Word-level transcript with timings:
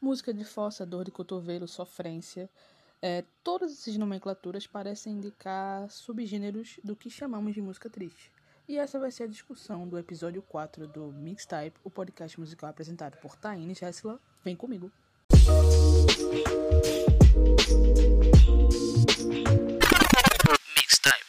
música 0.00 0.32
de 0.32 0.44
força, 0.44 0.86
dor 0.86 1.04
de 1.04 1.10
cotovelo, 1.10 1.66
sofrência. 1.66 2.48
É, 3.02 3.24
todas 3.42 3.72
essas 3.72 3.96
nomenclaturas 3.96 4.66
parecem 4.66 5.14
indicar 5.14 5.90
subgêneros 5.90 6.78
do 6.82 6.96
que 6.96 7.10
chamamos 7.10 7.54
de 7.54 7.60
música 7.60 7.90
triste. 7.90 8.32
E 8.68 8.76
essa 8.76 8.98
vai 8.98 9.10
ser 9.10 9.24
a 9.24 9.28
discussão 9.28 9.88
do 9.88 9.98
episódio 9.98 10.42
4 10.42 10.86
do 10.86 11.12
Mixtype, 11.12 11.78
o 11.82 11.90
podcast 11.90 12.38
musical 12.38 12.70
apresentado 12.70 13.16
por 13.18 13.34
Taine 13.36 13.74
Jessila. 13.74 14.20
Vem 14.44 14.54
comigo! 14.54 14.90
Mixtype. 20.76 21.26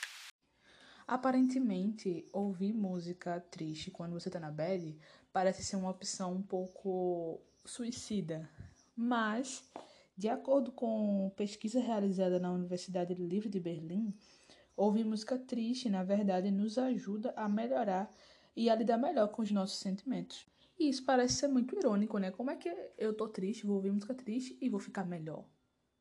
Aparentemente, 1.07 2.27
ouvir 2.33 2.73
música 2.73 3.39
triste 3.49 3.89
quando 3.89 4.13
você 4.13 4.29
tá 4.29 4.39
na 4.39 4.51
bad 4.51 4.95
parece 5.31 5.63
ser 5.63 5.75
uma 5.75 5.89
opção 5.89 6.33
um 6.33 6.41
pouco 6.41 7.39
suicida. 7.65 8.49
Mas, 8.95 9.63
de 10.17 10.29
acordo 10.29 10.71
com 10.71 11.31
pesquisa 11.35 11.79
realizada 11.79 12.39
na 12.39 12.51
Universidade 12.51 13.13
Livre 13.13 13.49
de 13.49 13.59
Berlim, 13.59 14.13
Ouvir 14.79 15.03
música 15.03 15.37
triste, 15.37 15.89
na 15.89 16.05
verdade, 16.05 16.49
nos 16.49 16.77
ajuda 16.77 17.33
a 17.35 17.49
melhorar 17.49 18.09
e 18.55 18.69
a 18.69 18.75
lidar 18.75 18.97
melhor 18.97 19.27
com 19.27 19.41
os 19.41 19.51
nossos 19.51 19.77
sentimentos. 19.77 20.47
E 20.79 20.87
isso 20.87 21.03
parece 21.03 21.33
ser 21.33 21.49
muito 21.49 21.77
irônico, 21.77 22.17
né? 22.17 22.31
Como 22.31 22.49
é 22.49 22.55
que 22.55 22.73
eu 22.97 23.13
tô 23.13 23.27
triste, 23.27 23.65
vou 23.65 23.75
ouvir 23.75 23.91
música 23.91 24.13
triste 24.13 24.57
e 24.61 24.69
vou 24.69 24.79
ficar 24.79 25.05
melhor? 25.05 25.43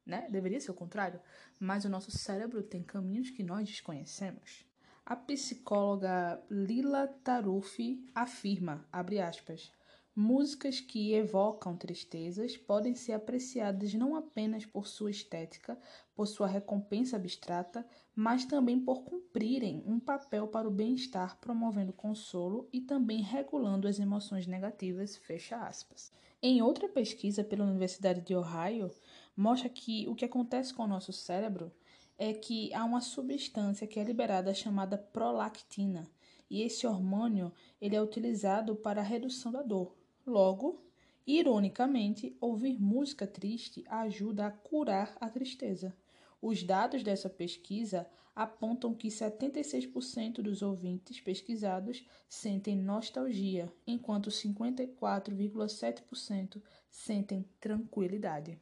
Né? 0.07 0.29
Deveria 0.31 0.61
ser 0.61 0.71
o 0.71 0.75
contrário, 0.75 1.21
mas 1.59 1.85
o 1.85 1.89
nosso 1.89 2.13
cérebro 2.13 2.63
tem 2.63 2.81
caminhos 2.81 3.31
que 3.31 3.43
nós 3.43 3.69
desconhecemos. 3.69 4.65
A 5.05 5.17
psicóloga 5.17 6.41
Lila 6.49 7.09
Tarufi 7.09 8.09
afirma, 8.15 8.87
abre 8.93 9.21
aspas, 9.21 9.73
Músicas 10.21 10.81
que 10.81 11.13
evocam 11.15 11.77
tristezas 11.77 12.57
podem 12.57 12.93
ser 12.93 13.13
apreciadas 13.13 13.95
não 13.95 14.17
apenas 14.17 14.67
por 14.67 14.89
sua 14.89 15.13
estética, 15.13 15.79
por 16.13 16.27
sua 16.27 16.49
recompensa 16.49 17.15
abstrata, 17.15 17.87
mas 18.17 18.45
também 18.45 18.81
por 18.81 19.05
cumprirem 19.05 19.81
um 19.87 20.01
papel 20.01 20.49
para 20.49 20.67
o 20.67 20.73
bem-estar, 20.73 21.39
promovendo 21.41 21.93
consolo 21.93 22.69
e 22.73 22.81
também 22.81 23.23
regulando 23.23 23.87
as 23.87 24.01
emoções 24.01 24.45
negativas. 24.45 25.15
Fecha 25.15 25.57
aspas. 25.57 26.11
Em 26.43 26.61
outra 26.63 26.89
pesquisa 26.89 27.45
pela 27.45 27.65
Universidade 27.65 28.21
de 28.21 28.35
Ohio, 28.35 28.91
mostra 29.37 29.69
que 29.69 30.09
o 30.09 30.17
que 30.17 30.25
acontece 30.25 30.75
com 30.75 30.83
o 30.83 30.89
nosso 30.89 31.13
cérebro 31.13 31.71
é 32.19 32.35
que 32.35 32.75
há 32.75 32.85
uma 32.85 33.01
substância 33.01 33.87
que 33.87 34.01
é 34.01 34.03
liberada 34.03 34.53
chamada 34.53 34.99
prolactina, 34.99 36.11
e 36.51 36.63
esse 36.63 36.89
hormônio 36.89 37.53
ele 37.81 37.95
é 37.95 38.03
utilizado 38.03 38.75
para 38.75 39.01
a 39.01 39.05
redução 39.05 39.53
da 39.53 39.63
dor. 39.63 39.97
Logo, 40.29 40.85
ironicamente, 41.27 42.37
ouvir 42.39 42.79
música 42.79 43.27
triste 43.27 43.83
ajuda 43.89 44.47
a 44.47 44.51
curar 44.51 45.17
a 45.19 45.31
tristeza. 45.31 45.97
Os 46.43 46.63
dados 46.63 47.03
dessa 47.03 47.31
pesquisa 47.31 48.07
apontam 48.37 48.93
que 48.93 49.09
76% 49.09 50.43
dos 50.43 50.61
ouvintes 50.61 51.19
pesquisados 51.19 52.07
sentem 52.29 52.77
nostalgia, 52.77 53.73
enquanto 53.87 54.29
54,7% 54.29 56.61
sentem 56.91 57.49
tranquilidade. 57.59 58.61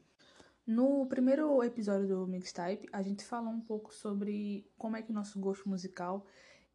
No 0.64 1.04
primeiro 1.06 1.60
episódio 1.64 2.06
do 2.06 2.28
Mixtype, 2.28 2.88
a 2.92 3.02
gente 3.02 3.24
falou 3.24 3.52
um 3.52 3.60
pouco 3.60 3.92
sobre 3.92 4.70
como 4.78 4.96
é 4.96 5.02
que 5.02 5.10
o 5.10 5.14
nosso 5.14 5.40
gosto 5.40 5.68
musical 5.68 6.24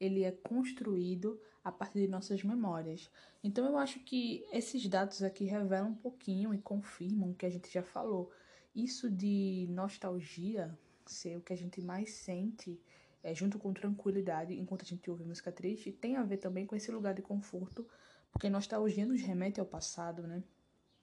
ele 0.02 0.24
é 0.24 0.32
construído 0.32 1.40
a 1.64 1.72
partir 1.72 2.00
de 2.00 2.08
nossas 2.08 2.44
memórias. 2.44 3.10
Então 3.44 3.66
eu 3.66 3.78
acho 3.78 4.00
que 4.00 4.44
esses 4.52 4.88
dados 4.88 5.22
aqui 5.22 5.46
revelam 5.46 5.92
um 5.92 5.96
pouquinho 5.96 6.54
e 6.54 6.58
confirmam 6.58 7.30
o 7.30 7.36
que 7.36 7.46
a 7.46 7.50
gente 7.50 7.72
já 7.72 7.84
falou. 7.84 8.32
Isso 8.76 9.10
de 9.12 9.68
nostalgia 9.70 10.76
ser 11.06 11.38
o 11.38 11.42
que 11.42 11.54
a 11.54 11.58
gente 11.58 11.80
mais 11.82 12.12
sente, 12.14 12.80
é, 13.24 13.36
junto 13.36 13.60
com 13.60 13.72
tranquilidade, 13.74 14.54
enquanto 14.54 14.82
a 14.82 14.86
gente 14.86 15.10
ouve 15.10 15.23
música 15.23 15.52
triste, 15.52 15.92
tem 15.92 16.16
a 16.16 16.23
ver 16.23 16.38
também 16.38 16.66
com 16.66 16.76
esse 16.76 16.92
lugar 16.92 17.14
de 17.14 17.22
conforto, 17.22 17.88
porque 18.32 18.50
nostalgia 18.50 19.06
nos 19.06 19.22
remete 19.22 19.60
ao 19.60 19.66
passado, 19.66 20.26
né? 20.26 20.42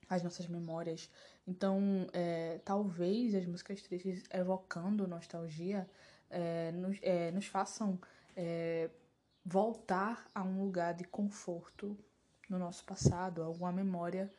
As 0.09 0.23
nossas 0.23 0.49
memórias. 0.49 1.11
Então, 1.47 2.09
é, 2.13 2.59
talvez 2.65 3.35
as 3.35 3.45
músicas 3.47 3.83
tristes 3.83 4.25
evocando 4.31 5.07
nostalgia 5.07 5.89
é, 6.31 6.73
nos, 6.73 6.99
é, 7.03 7.31
nos 7.31 7.47
façam 7.47 8.01
é, 8.41 8.89
voltar 9.45 10.31
a 10.33 10.45
um 10.45 10.63
lugar 10.63 10.95
de 10.95 11.03
conforto 11.03 11.99
no 12.49 12.57
nosso 12.57 12.85
passado, 12.85 13.43
alguma 13.43 13.73
memória 13.73 14.33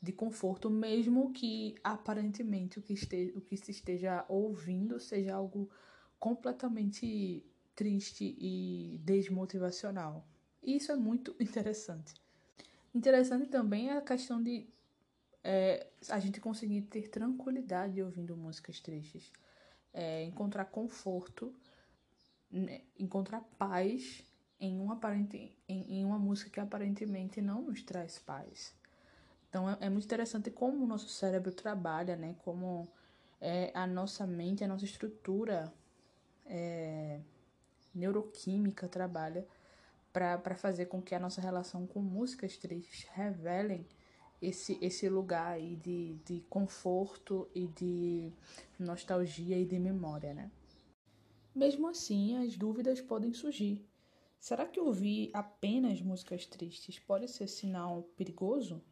de 0.00 0.10
conforto, 0.10 0.70
mesmo 0.70 1.32
que 1.32 1.76
aparentemente 1.84 2.78
o 2.78 2.82
que, 2.82 2.94
esteja, 2.94 3.32
o 3.36 3.42
que 3.42 3.56
se 3.58 3.70
esteja 3.70 4.24
ouvindo 4.26 4.98
seja 4.98 5.34
algo 5.34 5.70
completamente 6.18 7.44
triste 7.76 8.34
e 8.38 8.98
desmotivacional. 9.04 10.26
E 10.62 10.76
isso 10.76 10.90
é 10.90 10.96
muito 10.96 11.36
interessante. 11.38 12.14
Interessante 12.94 13.46
também 13.48 13.90
é 13.90 13.98
a 13.98 14.02
questão 14.02 14.42
de 14.42 14.66
é, 15.44 15.88
a 16.08 16.18
gente 16.18 16.40
conseguir 16.40 16.82
ter 16.82 17.08
tranquilidade 17.08 18.02
ouvindo 18.02 18.34
músicas 18.34 18.80
tristes, 18.80 19.30
é, 19.92 20.24
encontrar 20.24 20.64
conforto 20.64 21.54
né, 22.52 22.82
encontrar 22.98 23.40
paz 23.58 24.22
em 24.60 24.78
uma, 24.78 24.94
aparente, 24.94 25.56
em, 25.68 26.00
em 26.00 26.04
uma 26.04 26.18
música 26.18 26.50
que 26.50 26.60
aparentemente 26.60 27.40
não 27.40 27.62
nos 27.62 27.82
traz 27.82 28.18
paz. 28.18 28.74
Então 29.48 29.68
é, 29.68 29.76
é 29.80 29.90
muito 29.90 30.04
interessante 30.04 30.50
como 30.50 30.84
o 30.84 30.86
nosso 30.86 31.08
cérebro 31.08 31.50
trabalha, 31.52 32.14
né? 32.16 32.36
Como 32.44 32.86
é, 33.40 33.70
a 33.74 33.86
nossa 33.86 34.26
mente, 34.26 34.62
a 34.62 34.68
nossa 34.68 34.84
estrutura 34.84 35.72
é, 36.46 37.20
neuroquímica 37.94 38.86
trabalha 38.86 39.46
para 40.12 40.54
fazer 40.54 40.86
com 40.86 41.00
que 41.00 41.14
a 41.14 41.18
nossa 41.18 41.40
relação 41.40 41.86
com 41.86 42.00
músicas 42.00 42.56
tristes 42.56 43.08
revelem 43.12 43.86
esse, 44.40 44.78
esse 44.80 45.08
lugar 45.08 45.52
aí 45.52 45.76
de, 45.76 46.14
de 46.24 46.40
conforto 46.50 47.48
e 47.54 47.66
de 47.68 48.32
nostalgia 48.78 49.58
e 49.58 49.64
de 49.64 49.78
memória, 49.78 50.34
né? 50.34 50.50
Mesmo 51.54 51.86
assim, 51.86 52.36
as 52.36 52.56
dúvidas 52.56 53.00
podem 53.00 53.32
surgir. 53.34 53.86
Será 54.40 54.66
que 54.66 54.80
ouvir 54.80 55.30
apenas 55.34 56.00
músicas 56.00 56.46
tristes 56.46 56.98
pode 56.98 57.28
ser 57.28 57.46
sinal 57.46 58.04
perigoso? 58.16 58.82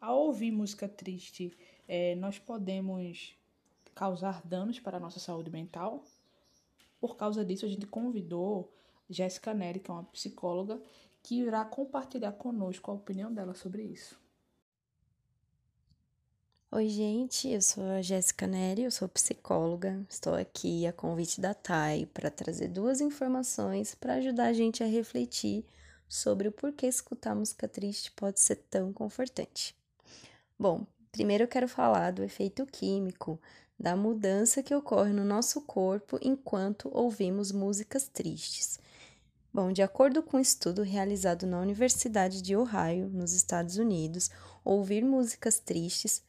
Ao 0.00 0.18
ouvir 0.18 0.50
música 0.50 0.88
triste, 0.88 1.56
é, 1.86 2.14
nós 2.14 2.38
podemos 2.38 3.36
causar 3.94 4.40
danos 4.46 4.80
para 4.80 4.96
a 4.96 5.00
nossa 5.00 5.20
saúde 5.20 5.50
mental? 5.50 6.02
Por 6.98 7.16
causa 7.16 7.44
disso, 7.44 7.66
a 7.66 7.68
gente 7.68 7.86
convidou 7.86 8.72
Jéssica 9.08 9.52
Neri, 9.52 9.80
que 9.80 9.90
é 9.90 9.94
uma 9.94 10.04
psicóloga, 10.04 10.80
que 11.22 11.40
irá 11.40 11.64
compartilhar 11.64 12.32
conosco 12.32 12.90
a 12.90 12.94
opinião 12.94 13.32
dela 13.32 13.54
sobre 13.54 13.82
isso. 13.82 14.18
Oi, 16.70 16.86
gente, 16.90 17.48
eu 17.48 17.62
sou 17.62 17.82
a 17.84 18.02
Jéssica 18.02 18.46
Neri, 18.46 18.82
eu 18.82 18.90
sou 18.90 19.08
psicóloga. 19.08 20.04
Estou 20.06 20.34
aqui 20.34 20.86
a 20.86 20.92
convite 20.92 21.40
da 21.40 21.54
TAI 21.54 22.04
para 22.12 22.30
trazer 22.30 22.68
duas 22.68 23.00
informações 23.00 23.94
para 23.94 24.16
ajudar 24.16 24.48
a 24.48 24.52
gente 24.52 24.84
a 24.84 24.86
refletir 24.86 25.64
sobre 26.06 26.46
o 26.46 26.52
porquê 26.52 26.86
escutar 26.86 27.34
música 27.34 27.66
triste 27.66 28.12
pode 28.12 28.38
ser 28.38 28.56
tão 28.70 28.92
confortante. 28.92 29.74
Bom, 30.58 30.86
primeiro 31.10 31.44
eu 31.44 31.48
quero 31.48 31.66
falar 31.66 32.12
do 32.12 32.22
efeito 32.22 32.66
químico, 32.66 33.40
da 33.80 33.96
mudança 33.96 34.62
que 34.62 34.74
ocorre 34.74 35.14
no 35.14 35.24
nosso 35.24 35.62
corpo 35.62 36.18
enquanto 36.20 36.90
ouvimos 36.92 37.50
músicas 37.50 38.08
tristes. 38.08 38.78
Bom, 39.50 39.72
de 39.72 39.80
acordo 39.80 40.22
com 40.22 40.36
um 40.36 40.40
estudo 40.40 40.82
realizado 40.82 41.46
na 41.46 41.58
Universidade 41.60 42.42
de 42.42 42.54
Ohio, 42.54 43.08
nos 43.08 43.32
Estados 43.32 43.78
Unidos, 43.78 44.30
ouvir 44.62 45.02
músicas 45.02 45.58
tristes 45.58 46.27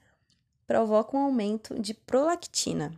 provoca 0.69 1.18
um 1.18 1.21
aumento 1.21 1.81
de 1.81 1.95
prolactina. 1.95 2.95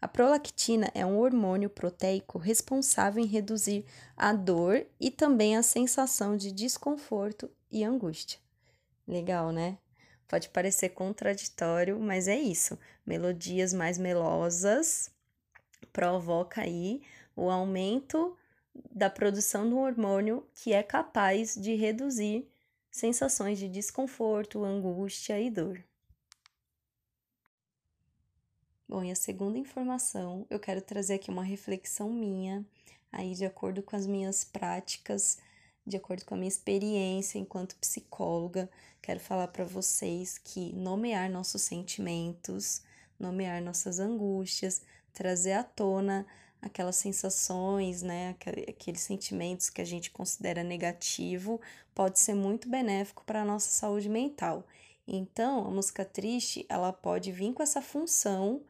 A 0.00 0.08
prolactina 0.08 0.90
é 0.92 1.06
um 1.06 1.16
hormônio 1.16 1.70
proteico 1.70 2.38
responsável 2.38 3.22
em 3.22 3.26
reduzir 3.28 3.84
a 4.16 4.32
dor 4.32 4.84
e 4.98 5.12
também 5.12 5.56
a 5.56 5.62
sensação 5.62 6.36
de 6.36 6.50
desconforto 6.50 7.48
e 7.70 7.84
angústia. 7.84 8.40
Legal, 9.06 9.52
né? 9.52 9.78
Pode 10.26 10.48
parecer 10.48 10.88
contraditório, 10.88 12.00
mas 12.00 12.26
é 12.26 12.36
isso. 12.36 12.76
Melodias 13.06 13.72
mais 13.72 13.96
melosas 13.96 15.08
provoca 15.92 16.62
aí 16.62 17.00
o 17.36 17.48
aumento 17.48 18.36
da 18.90 19.08
produção 19.08 19.70
do 19.70 19.78
hormônio 19.78 20.44
que 20.52 20.72
é 20.72 20.82
capaz 20.82 21.54
de 21.54 21.76
reduzir 21.76 22.50
sensações 22.90 23.56
de 23.56 23.68
desconforto, 23.68 24.64
angústia 24.64 25.40
e 25.40 25.48
dor. 25.48 25.80
Bom, 28.94 29.02
e 29.02 29.10
a 29.10 29.16
segunda 29.16 29.58
informação, 29.58 30.46
eu 30.48 30.60
quero 30.60 30.80
trazer 30.80 31.14
aqui 31.14 31.28
uma 31.28 31.42
reflexão 31.42 32.12
minha, 32.12 32.64
aí 33.10 33.34
de 33.34 33.44
acordo 33.44 33.82
com 33.82 33.96
as 33.96 34.06
minhas 34.06 34.44
práticas 34.44 35.36
de 35.84 35.96
acordo 35.96 36.24
com 36.24 36.34
a 36.34 36.36
minha 36.36 36.48
experiência 36.48 37.36
enquanto 37.36 37.74
psicóloga, 37.74 38.70
quero 39.02 39.18
falar 39.18 39.48
para 39.48 39.64
vocês 39.64 40.38
que 40.38 40.72
nomear 40.74 41.28
nossos 41.28 41.62
sentimentos, 41.62 42.82
nomear 43.18 43.60
nossas 43.60 43.98
angústias, 43.98 44.80
trazer 45.12 45.54
à 45.54 45.64
tona 45.64 46.24
aquelas 46.62 46.94
sensações, 46.94 48.00
né, 48.00 48.36
aqueles 48.68 49.00
sentimentos 49.00 49.70
que 49.70 49.80
a 49.80 49.84
gente 49.84 50.12
considera 50.12 50.62
negativo, 50.62 51.60
pode 51.92 52.20
ser 52.20 52.34
muito 52.34 52.68
benéfico 52.68 53.24
para 53.24 53.42
a 53.42 53.44
nossa 53.44 53.70
saúde 53.70 54.08
mental. 54.08 54.64
Então, 55.04 55.66
a 55.66 55.70
música 55.72 56.04
triste, 56.04 56.64
ela 56.68 56.92
pode 56.92 57.32
vir 57.32 57.52
com 57.52 57.60
essa 57.60 57.82
função 57.82 58.62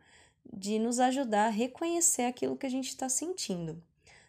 de 0.52 0.78
nos 0.78 1.00
ajudar 1.00 1.46
a 1.46 1.50
reconhecer 1.50 2.22
aquilo 2.22 2.56
que 2.56 2.66
a 2.66 2.70
gente 2.70 2.88
está 2.88 3.08
sentindo. 3.08 3.82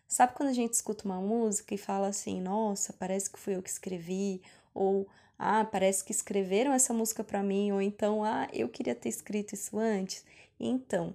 Sabe 0.07 0.33
quando 0.33 0.49
a 0.49 0.53
gente 0.53 0.73
escuta 0.73 1.05
uma 1.05 1.19
música 1.19 1.73
e 1.73 1.77
fala 1.77 2.07
assim, 2.07 2.39
nossa, 2.39 2.93
parece 2.93 3.29
que 3.29 3.39
fui 3.39 3.55
eu 3.55 3.61
que 3.61 3.69
escrevi, 3.69 4.41
ou 4.73 5.07
ah, 5.37 5.65
parece 5.65 6.03
que 6.03 6.11
escreveram 6.11 6.71
essa 6.71 6.93
música 6.93 7.23
para 7.23 7.43
mim, 7.43 7.71
ou 7.71 7.81
então, 7.81 8.23
ah, 8.23 8.47
eu 8.53 8.69
queria 8.69 8.95
ter 8.95 9.09
escrito 9.09 9.53
isso 9.53 9.77
antes. 9.77 10.23
Então, 10.59 11.13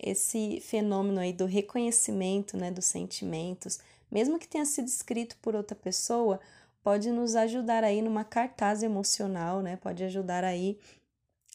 esse 0.00 0.60
fenômeno 0.60 1.20
aí 1.20 1.32
do 1.32 1.46
reconhecimento, 1.46 2.56
né, 2.56 2.70
dos 2.70 2.86
sentimentos, 2.86 3.78
mesmo 4.10 4.38
que 4.38 4.48
tenha 4.48 4.64
sido 4.64 4.88
escrito 4.88 5.36
por 5.40 5.54
outra 5.54 5.76
pessoa, 5.76 6.40
pode 6.82 7.10
nos 7.10 7.36
ajudar 7.36 7.84
aí 7.84 8.02
numa 8.02 8.24
cartaz 8.24 8.82
emocional, 8.82 9.62
né? 9.62 9.76
Pode 9.76 10.02
ajudar 10.04 10.44
aí 10.44 10.78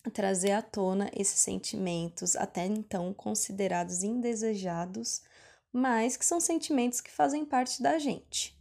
trazer 0.10 0.52
à 0.52 0.62
tona 0.62 1.10
esses 1.16 1.40
sentimentos 1.40 2.36
até 2.36 2.66
então 2.66 3.14
considerados 3.14 4.04
indesejados, 4.04 5.22
mas 5.72 6.18
que 6.18 6.26
são 6.26 6.40
sentimentos 6.40 7.02
que 7.02 7.12
fazem 7.12 7.46
parte 7.46 7.82
da 7.82 8.00
gente. 8.00 8.58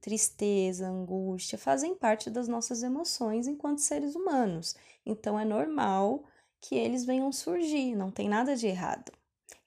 Tristeza, 0.00 0.88
angústia 0.88 1.58
fazem 1.58 1.94
parte 1.94 2.30
das 2.30 2.48
nossas 2.48 2.82
emoções 2.82 3.46
enquanto 3.46 3.80
seres 3.80 4.14
humanos. 4.14 4.74
Então 5.04 5.38
é 5.38 5.44
normal 5.44 6.24
que 6.60 6.74
eles 6.74 7.04
venham 7.04 7.30
surgir, 7.32 7.94
não 7.94 8.10
tem 8.10 8.28
nada 8.28 8.56
de 8.56 8.66
errado. 8.66 9.12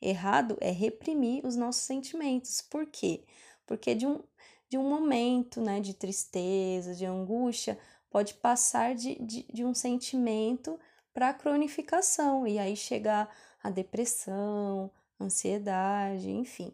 Errado 0.01 0.57
é 0.59 0.71
reprimir 0.71 1.45
os 1.45 1.55
nossos 1.55 1.83
sentimentos. 1.83 2.61
Por 2.61 2.85
quê? 2.87 3.23
Porque 3.65 3.95
de 3.95 4.05
um, 4.05 4.21
de 4.69 4.77
um 4.77 4.87
momento 4.89 5.61
né, 5.61 5.79
de 5.79 5.93
tristeza, 5.93 6.93
de 6.93 7.05
angústia, 7.05 7.77
pode 8.09 8.33
passar 8.35 8.93
de, 8.95 9.15
de, 9.15 9.43
de 9.51 9.63
um 9.65 9.73
sentimento 9.73 10.79
para 11.13 11.29
a 11.29 11.33
cronificação 11.33 12.47
e 12.47 12.57
aí 12.57 12.75
chegar 12.75 13.33
a 13.61 13.69
depressão, 13.69 14.91
ansiedade, 15.19 16.29
enfim. 16.29 16.73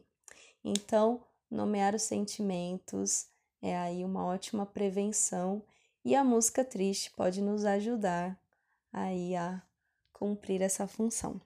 Então, 0.63 1.21
nomear 1.51 1.93
os 1.93 2.03
sentimentos 2.03 3.27
é 3.61 3.77
aí 3.77 4.03
uma 4.03 4.25
ótima 4.25 4.65
prevenção 4.65 5.61
e 6.03 6.15
a 6.15 6.23
música 6.23 6.63
triste 6.63 7.11
pode 7.11 7.41
nos 7.41 7.65
ajudar 7.65 8.39
aí 8.91 9.35
a 9.35 9.61
cumprir 10.13 10.61
essa 10.61 10.87
função. 10.87 11.39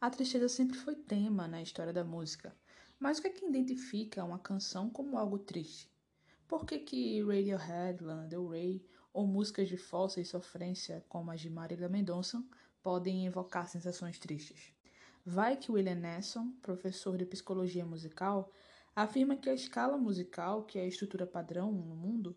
A 0.00 0.10
tristeza 0.10 0.48
sempre 0.48 0.76
foi 0.76 0.94
tema 0.94 1.48
na 1.48 1.62
história 1.62 1.92
da 1.92 2.04
música, 2.04 2.54
mas 2.98 3.18
o 3.18 3.22
que 3.22 3.28
é 3.28 3.30
que 3.30 3.46
identifica 3.46 4.24
uma 4.24 4.38
canção 4.38 4.90
como 4.90 5.16
algo 5.16 5.38
triste? 5.38 5.90
Por 6.46 6.64
que 6.64 6.78
que 6.78 7.22
Radiohead, 7.22 8.04
Lana 8.04 8.26
Del 8.26 8.46
Rey 8.46 8.84
ou 9.16 9.26
músicas 9.26 9.66
de 9.66 9.78
força 9.78 10.20
e 10.20 10.26
sofrência 10.26 11.02
como 11.08 11.30
as 11.30 11.40
de 11.40 11.48
Marília 11.48 11.88
Mendonça 11.88 12.44
podem 12.82 13.24
evocar 13.24 13.66
sensações 13.66 14.18
tristes? 14.18 14.74
Vai 15.24 15.56
que 15.56 15.72
William 15.72 15.94
Nesson, 15.94 16.52
professor 16.60 17.16
de 17.16 17.24
psicologia 17.24 17.86
musical, 17.86 18.52
afirma 18.94 19.34
que 19.34 19.48
a 19.48 19.54
escala 19.54 19.96
musical, 19.96 20.64
que 20.64 20.78
é 20.78 20.82
a 20.82 20.86
estrutura 20.86 21.26
padrão 21.26 21.72
no 21.72 21.96
mundo, 21.96 22.36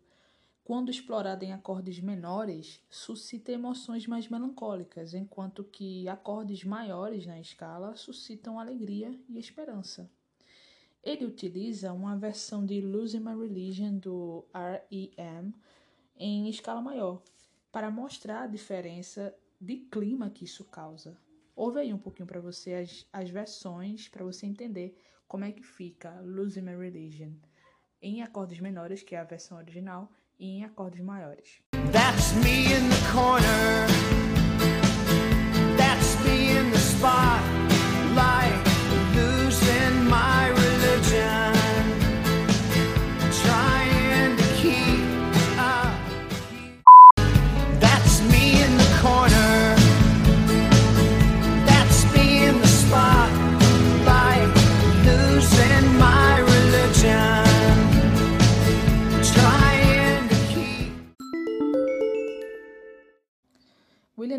quando 0.64 0.90
explorada 0.90 1.44
em 1.44 1.52
acordes 1.52 2.00
menores, 2.00 2.82
suscita 2.90 3.52
emoções 3.52 4.08
mais 4.08 4.30
melancólicas, 4.30 5.14
enquanto 5.14 5.66
que 5.66 6.08
acordes 6.08 6.64
maiores 6.64 7.26
na 7.26 7.42
escala 7.42 7.94
suscitam 7.98 8.58
alegria 8.58 9.14
e 9.28 9.38
esperança. 9.38 10.10
Ele 11.04 11.26
utiliza 11.26 11.92
uma 11.92 12.16
versão 12.16 12.66
de 12.66 12.80
Losing 12.80 13.20
My 13.20 13.36
Religion 13.36 13.98
do 13.98 14.46
R.E.M. 14.54 15.54
em 16.20 16.50
escala 16.50 16.82
maior, 16.82 17.24
para 17.72 17.90
mostrar 17.90 18.44
a 18.44 18.48
diferença 18.48 19.34
de 19.60 19.78
clima 19.78 20.30
que 20.30 20.44
isso 20.44 20.66
causa. 20.66 21.18
Ouve 21.56 21.80
aí 21.80 21.94
um 21.94 21.98
pouquinho 21.98 22.28
para 22.28 22.42
você 22.42 22.74
as, 22.74 23.08
as 23.12 23.30
versões, 23.30 24.10
para 24.10 24.26
você 24.26 24.46
entender 24.46 24.96
como 25.28 25.46
é 25.46 25.52
que 25.52 25.64
fica 25.64 26.20
Losing 26.22 26.62
My 26.62 26.76
Religion 26.76 27.32
em 28.02 28.22
acordes 28.22 28.60
menores, 28.60 29.04
que 29.04 29.16
é 29.16 29.20
a 29.20 29.24
versão 29.24 29.58
original, 29.58 30.10
e 30.40 30.48
em 30.48 30.64
acordes 30.64 31.02
maiores. 31.02 31.62
That's 31.92 32.34
me 32.36 32.66
in 32.66 32.90
the 32.90 33.12
corner. 33.12 33.88
That's 35.78 36.16
me 36.24 36.52
in 36.52 36.72
the 36.72 36.78
spotlight, 36.78 38.64
losing 39.16 40.06
my 40.10 40.39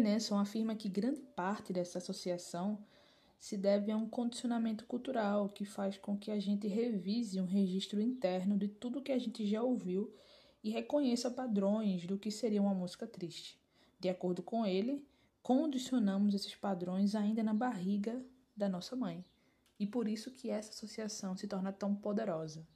Nelson 0.00 0.38
afirma 0.38 0.74
que 0.74 0.88
grande 0.88 1.20
parte 1.20 1.72
dessa 1.72 1.98
associação 1.98 2.78
se 3.38 3.56
deve 3.56 3.90
a 3.90 3.96
um 3.96 4.08
condicionamento 4.08 4.84
cultural 4.84 5.48
que 5.48 5.64
faz 5.64 5.96
com 5.96 6.16
que 6.16 6.30
a 6.30 6.38
gente 6.38 6.66
revise 6.66 7.40
um 7.40 7.46
registro 7.46 8.00
interno 8.00 8.58
de 8.58 8.68
tudo 8.68 9.00
que 9.00 9.12
a 9.12 9.18
gente 9.18 9.46
já 9.46 9.62
ouviu 9.62 10.12
e 10.62 10.70
reconheça 10.70 11.30
padrões 11.30 12.06
do 12.06 12.18
que 12.18 12.30
seria 12.30 12.60
uma 12.60 12.74
música 12.74 13.06
triste. 13.06 13.58
De 13.98 14.08
acordo 14.08 14.42
com 14.42 14.66
ele, 14.66 15.06
condicionamos 15.42 16.34
esses 16.34 16.54
padrões 16.54 17.14
ainda 17.14 17.42
na 17.42 17.54
barriga 17.54 18.22
da 18.54 18.68
nossa 18.68 18.94
mãe. 18.94 19.24
E 19.78 19.86
por 19.86 20.06
isso 20.06 20.30
que 20.30 20.50
essa 20.50 20.70
associação 20.70 21.34
se 21.34 21.46
torna 21.48 21.72
tão 21.72 21.94
poderosa. 21.94 22.66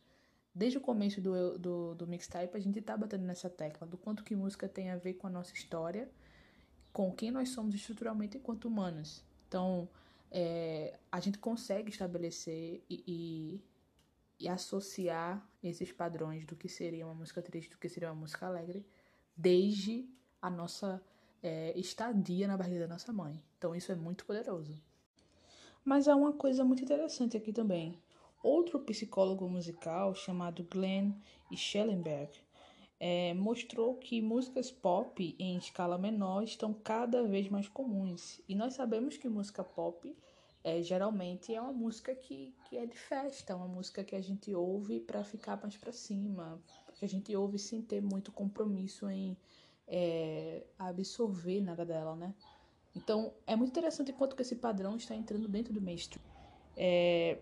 Desde 0.55 0.79
o 0.79 0.81
começo 0.81 1.21
do, 1.21 1.59
do, 1.59 1.95
do 1.95 2.07
mixtape, 2.07 2.57
a 2.57 2.61
gente 2.61 2.79
está 2.79 2.97
batendo 2.97 3.25
nessa 3.25 3.51
tecla 3.51 3.87
do 3.87 3.99
quanto 3.99 4.25
que 4.25 4.35
música 4.35 4.67
tem 4.67 4.91
a 4.91 4.97
ver 4.97 5.15
com 5.15 5.27
a 5.27 5.31
nossa 5.31 5.53
história 5.53 6.11
com 6.95 7.11
quem 7.11 7.33
nós 7.33 7.49
somos 7.49 7.75
estruturalmente 7.75 8.39
enquanto 8.39 8.67
humanos. 8.67 9.25
Então, 9.49 9.89
é, 10.31 10.97
a 11.11 11.19
gente 11.19 11.39
consegue 11.39 11.91
estabelecer 11.91 12.85
e, 12.89 13.05
e, 13.05 14.45
e, 14.45 14.49
associar 14.49 15.45
esses 15.61 15.91
padrões 15.91 16.47
do 16.47 16.55
que 16.55 16.69
seria 16.69 17.05
uma 17.05 17.15
música 17.15 17.43
triste, 17.43 17.71
do 17.71 17.79
que 17.79 17.89
seria 17.89 18.13
uma 18.13 18.21
música 18.21 18.47
alegre, 18.47 18.87
desde 19.37 20.09
a 20.41 20.49
nossa 20.49 21.03
é, 21.43 21.77
estadia 21.77 22.47
na 22.47 22.57
barriga 22.57 22.87
da 22.87 22.95
nossa 22.95 23.13
mãe. 23.13 23.43
Então, 23.59 23.75
isso 23.75 23.91
é 23.91 23.97
muito 23.97 24.25
poderoso. 24.25 24.81
Mas 25.85 26.07
há 26.07 26.15
uma 26.15 26.33
coisa 26.33 26.65
muito 26.65 26.85
interessante 26.85 27.37
aqui 27.37 27.53
também. 27.53 28.01
Outro 28.41 28.79
psicólogo 28.79 29.49
musical 29.49 30.15
chamado 30.15 30.63
Glenn 30.63 31.13
Schellenberg 31.57 32.31
é, 33.07 33.35
mostrou 33.35 33.97
que 33.97 34.23
músicas 34.23 34.71
pop 34.71 35.37
em 35.39 35.59
escala 35.59 35.99
menor 35.99 36.43
estão 36.43 36.73
cada 36.73 37.23
vez 37.23 37.51
mais 37.51 37.69
comuns. 37.69 38.41
E 38.49 38.55
nós 38.55 38.73
sabemos 38.73 39.19
que 39.19 39.29
música 39.29 39.63
pop 39.63 40.17
é, 40.65 40.81
geralmente 40.81 41.55
é 41.55 41.61
uma 41.61 41.71
música 41.71 42.15
que, 42.15 42.55
que 42.65 42.79
é 42.79 42.87
de 42.87 42.97
festa, 42.97 43.55
uma 43.55 43.69
música 43.69 44.03
que 44.03 44.17
a 44.17 44.23
gente 44.23 44.55
ouve 44.55 45.01
para 45.01 45.23
ficar 45.23 45.61
mais 45.61 45.77
para 45.77 45.93
cima, 45.93 46.59
que 46.95 47.05
a 47.05 47.09
gente 47.09 47.37
ouve 47.37 47.59
sem 47.59 47.83
ter 47.83 48.01
muito 48.01 48.33
compromisso 48.33 49.11
em 49.11 49.37
é, 49.87 50.65
absorver 50.79 51.61
nada 51.61 51.85
dela, 51.85 52.17
né? 52.17 52.35
Então 52.97 53.35
é 53.47 53.55
muito 53.55 53.69
interessante 53.69 54.15
quanto 54.15 54.35
que 54.35 54.41
esse 54.41 54.57
padrão 54.57 54.97
está 54.97 55.15
entrando 55.15 55.47
dentro 55.47 55.75
do 55.75 55.81
mainstream. 55.83 56.25
É, 56.75 57.37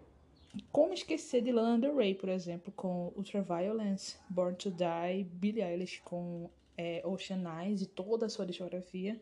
como 0.71 0.93
esquecer 0.93 1.43
de 1.43 1.51
Lana 1.51 1.79
Del 1.79 1.97
Rey, 1.97 2.15
por 2.15 2.29
exemplo, 2.29 2.73
com 2.73 3.13
Ultraviolence, 3.17 4.17
Born 4.29 4.57
to 4.57 4.71
Die, 4.71 5.25
Billie 5.25 5.63
Eilish 5.63 6.01
com 6.05 6.51
é, 6.77 7.03
Ocean 7.07 7.43
Eyes 7.63 7.83
e 7.83 7.87
toda 7.87 8.27
a 8.27 8.29
sua 8.29 8.45
discografia, 8.45 9.21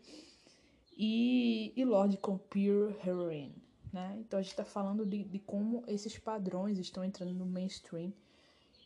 e, 0.97 1.73
e 1.77 1.85
Lorde 1.85 2.17
com 2.17 2.37
Pure 2.37 2.95
Heroine. 3.07 3.55
Né? 3.93 4.17
Então 4.21 4.39
a 4.39 4.43
gente 4.43 4.53
está 4.53 4.65
falando 4.65 5.07
de, 5.07 5.25
de 5.25 5.39
como 5.39 5.85
esses 5.87 6.19
padrões 6.19 6.79
estão 6.79 7.05
entrando 7.05 7.33
no 7.33 7.47
mainstream. 7.47 8.13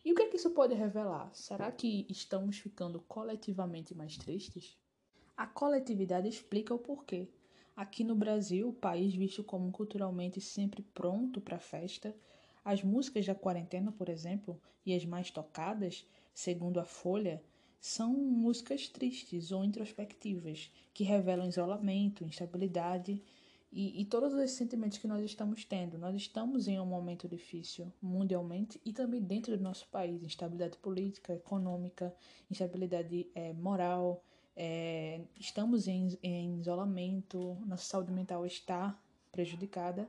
E 0.05 0.13
o 0.13 0.15
que 0.15 0.23
é 0.23 0.29
que 0.29 0.37
isso 0.37 0.51
pode 0.51 0.75
revelar? 0.75 1.31
Será 1.35 1.73
que 1.73 2.07
estamos 2.11 2.59
ficando 2.59 3.01
coletivamente 3.01 3.95
mais 3.95 4.19
tristes? 4.19 4.77
A 5.37 5.47
coletividade 5.47 6.29
explica 6.29 6.75
o 6.75 6.79
porquê. 6.79 7.27
Aqui 7.75 8.05
no 8.05 8.15
Brasil, 8.15 8.73
país 8.81 9.15
visto 9.15 9.43
como 9.43 9.73
culturalmente 9.73 10.41
sempre 10.41 10.83
pronto 10.95 11.41
para 11.41 11.59
festa, 11.59 12.15
As 12.65 12.83
músicas 12.83 13.27
da 13.27 13.35
quarentena, 13.35 13.93
por 13.93 14.09
exemplo, 14.09 14.61
e 14.87 14.95
as 14.95 15.05
mais 15.05 15.31
tocadas, 15.31 16.07
segundo 16.33 16.81
a 16.81 16.85
Folha, 16.85 17.43
são 17.79 18.15
músicas 18.15 18.89
tristes 18.89 19.53
ou 19.53 19.63
introspectivas, 19.63 20.73
que 20.95 21.05
revelam 21.05 21.47
isolamento, 21.47 22.25
instabilidade 22.25 23.23
e, 23.71 24.01
e, 24.01 24.05
todos 24.05 24.33
os 24.33 24.53
sentimentos 24.53 24.99
que 24.99 25.09
nós 25.09 25.23
estamos 25.25 25.65
tendo. 25.65 25.99
Nós 25.99 26.15
estamos 26.15 26.69
em 26.69 26.79
um 26.79 26.87
momento 26.87 27.29
difícil 27.29 27.93
mundialmente 28.01 28.81
e 28.85 28.93
também 28.93 29.21
dentro 29.21 29.57
do 29.57 29.63
nosso 29.63 29.87
país 29.89 30.23
instabilidade 30.23 30.79
política, 30.79 31.35
econômica, 31.35 32.15
instabilidade 32.49 33.27
é, 33.35 33.53
moral. 33.53 34.23
É, 34.57 35.21
estamos 35.39 35.89
em, 35.89 36.17
em 36.23 36.61
isolamento, 36.61 37.59
nossa 37.67 37.85
saúde 37.85 38.13
mental 38.13 38.47
está 38.47 38.97
prejudicada. 39.33 40.09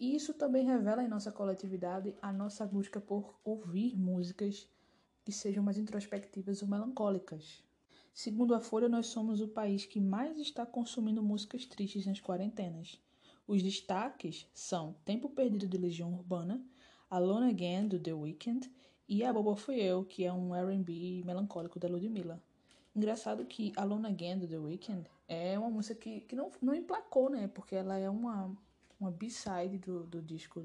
E 0.00 0.16
isso 0.16 0.32
também 0.32 0.64
revela 0.64 1.04
em 1.04 1.08
nossa 1.08 1.30
coletividade 1.30 2.14
a 2.22 2.32
nossa 2.32 2.66
busca 2.66 2.98
por 2.98 3.38
ouvir 3.44 3.94
músicas 3.94 4.66
que 5.22 5.30
sejam 5.30 5.62
mais 5.62 5.76
introspectivas 5.76 6.62
ou 6.62 6.68
melancólicas. 6.68 7.62
Segundo 8.14 8.54
a 8.54 8.60
Folha, 8.60 8.88
nós 8.88 9.08
somos 9.08 9.42
o 9.42 9.48
país 9.48 9.84
que 9.84 10.00
mais 10.00 10.38
está 10.38 10.64
consumindo 10.64 11.22
músicas 11.22 11.66
tristes 11.66 12.06
nas 12.06 12.18
quarentenas. 12.18 12.98
Os 13.46 13.62
destaques 13.62 14.46
são 14.54 14.96
Tempo 15.04 15.28
Perdido 15.28 15.68
de 15.68 15.76
Legião 15.76 16.14
Urbana, 16.14 16.64
Alone 17.10 17.50
Again 17.50 17.88
do 17.88 18.00
The 18.00 18.14
Weeknd 18.14 18.72
e 19.06 19.22
A 19.22 19.30
Boba 19.34 19.54
Fui 19.54 19.76
Eu, 19.82 20.06
que 20.06 20.24
é 20.24 20.32
um 20.32 20.54
R&B 20.54 21.24
melancólico 21.26 21.78
da 21.78 21.88
Ludmilla. 21.88 22.42
Engraçado 22.96 23.44
que 23.44 23.70
Alone 23.76 24.06
Again 24.06 24.38
do 24.38 24.48
The 24.48 24.58
Weeknd 24.58 25.10
é 25.28 25.58
uma 25.58 25.68
música 25.68 25.94
que, 25.94 26.22
que 26.22 26.34
não, 26.34 26.50
não 26.62 26.74
emplacou, 26.74 27.28
né? 27.28 27.48
Porque 27.48 27.74
ela 27.74 27.98
é 27.98 28.08
uma, 28.08 28.56
uma 29.00 29.10
B-side 29.10 29.78
do, 29.78 30.04
do 30.06 30.22
disco 30.22 30.62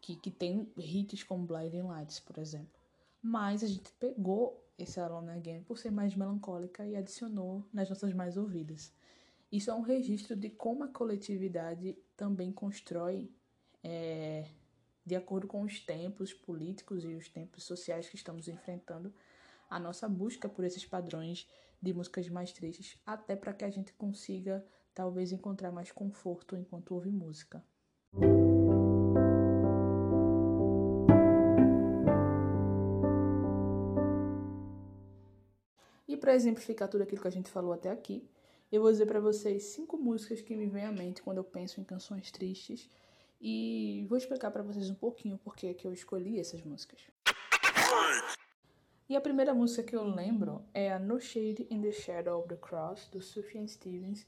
que, 0.00 0.16
que 0.16 0.30
tem 0.30 0.70
hits 0.76 1.22
como 1.22 1.46
Blinding 1.46 1.82
Lights, 1.82 2.20
por 2.20 2.38
exemplo. 2.38 2.78
Mas 3.22 3.64
a 3.64 3.66
gente 3.66 3.90
pegou 3.98 4.64
esse 4.78 5.00
Alone 5.00 5.30
Again 5.30 5.62
por 5.62 5.78
ser 5.78 5.90
mais 5.90 6.14
melancólica 6.14 6.86
e 6.86 6.94
adicionou 6.94 7.64
nas 7.72 7.88
nossas 7.88 8.12
mais 8.14 8.36
ouvidas. 8.36 8.92
Isso 9.50 9.70
é 9.70 9.74
um 9.74 9.80
registro 9.80 10.36
de 10.36 10.50
como 10.50 10.84
a 10.84 10.88
coletividade 10.88 11.96
também 12.16 12.52
constrói, 12.52 13.32
é, 13.82 14.46
de 15.04 15.16
acordo 15.16 15.48
com 15.48 15.62
os 15.62 15.80
tempos 15.80 16.32
políticos 16.32 17.02
e 17.02 17.08
os 17.08 17.28
tempos 17.28 17.64
sociais 17.64 18.08
que 18.08 18.16
estamos 18.16 18.46
enfrentando, 18.46 19.12
a 19.68 19.80
nossa 19.80 20.08
busca 20.08 20.48
por 20.48 20.64
esses 20.64 20.84
padrões 20.84 21.48
de 21.80 21.92
músicas 21.92 22.28
mais 22.28 22.52
tristes, 22.52 23.00
até 23.06 23.34
para 23.34 23.52
que 23.52 23.64
a 23.64 23.70
gente 23.70 23.92
consiga 23.94 24.64
talvez 24.98 25.30
encontrar 25.30 25.70
mais 25.70 25.92
conforto 25.92 26.56
enquanto 26.56 26.92
ouve 26.92 27.08
música. 27.08 27.62
para 36.18 36.34
exemplificar 36.34 36.88
tudo 36.88 37.02
aquilo 37.02 37.22
que 37.22 37.28
a 37.28 37.30
gente 37.30 37.48
falou 37.48 37.72
até 37.72 37.90
aqui, 37.90 38.28
eu 38.72 38.82
vou 38.82 38.90
dizer 38.90 39.06
para 39.06 39.20
vocês 39.20 39.62
cinco 39.62 39.96
músicas 39.96 40.40
que 40.40 40.56
me 40.56 40.66
vêm 40.66 40.84
à 40.84 40.90
mente 40.90 41.22
quando 41.22 41.38
eu 41.38 41.44
penso 41.44 41.80
em 41.80 41.84
canções 41.84 42.32
tristes 42.32 42.90
e 43.40 44.04
vou 44.08 44.18
explicar 44.18 44.50
para 44.50 44.64
vocês 44.64 44.90
um 44.90 44.94
pouquinho 44.96 45.38
por 45.38 45.54
que 45.54 45.76
eu 45.84 45.92
escolhi 45.92 46.40
essas 46.40 46.60
músicas. 46.60 47.00
E 49.08 49.16
a 49.16 49.20
primeira 49.20 49.54
música 49.54 49.84
que 49.84 49.94
eu 49.94 50.02
lembro 50.02 50.62
é 50.74 50.92
a 50.92 50.98
No 50.98 51.20
Shade 51.20 51.68
in 51.70 51.80
the 51.80 51.92
Shadow 51.92 52.40
of 52.40 52.48
the 52.48 52.56
Cross, 52.56 53.08
do 53.12 53.22
Sufjan 53.22 53.66
Stevens, 53.68 54.26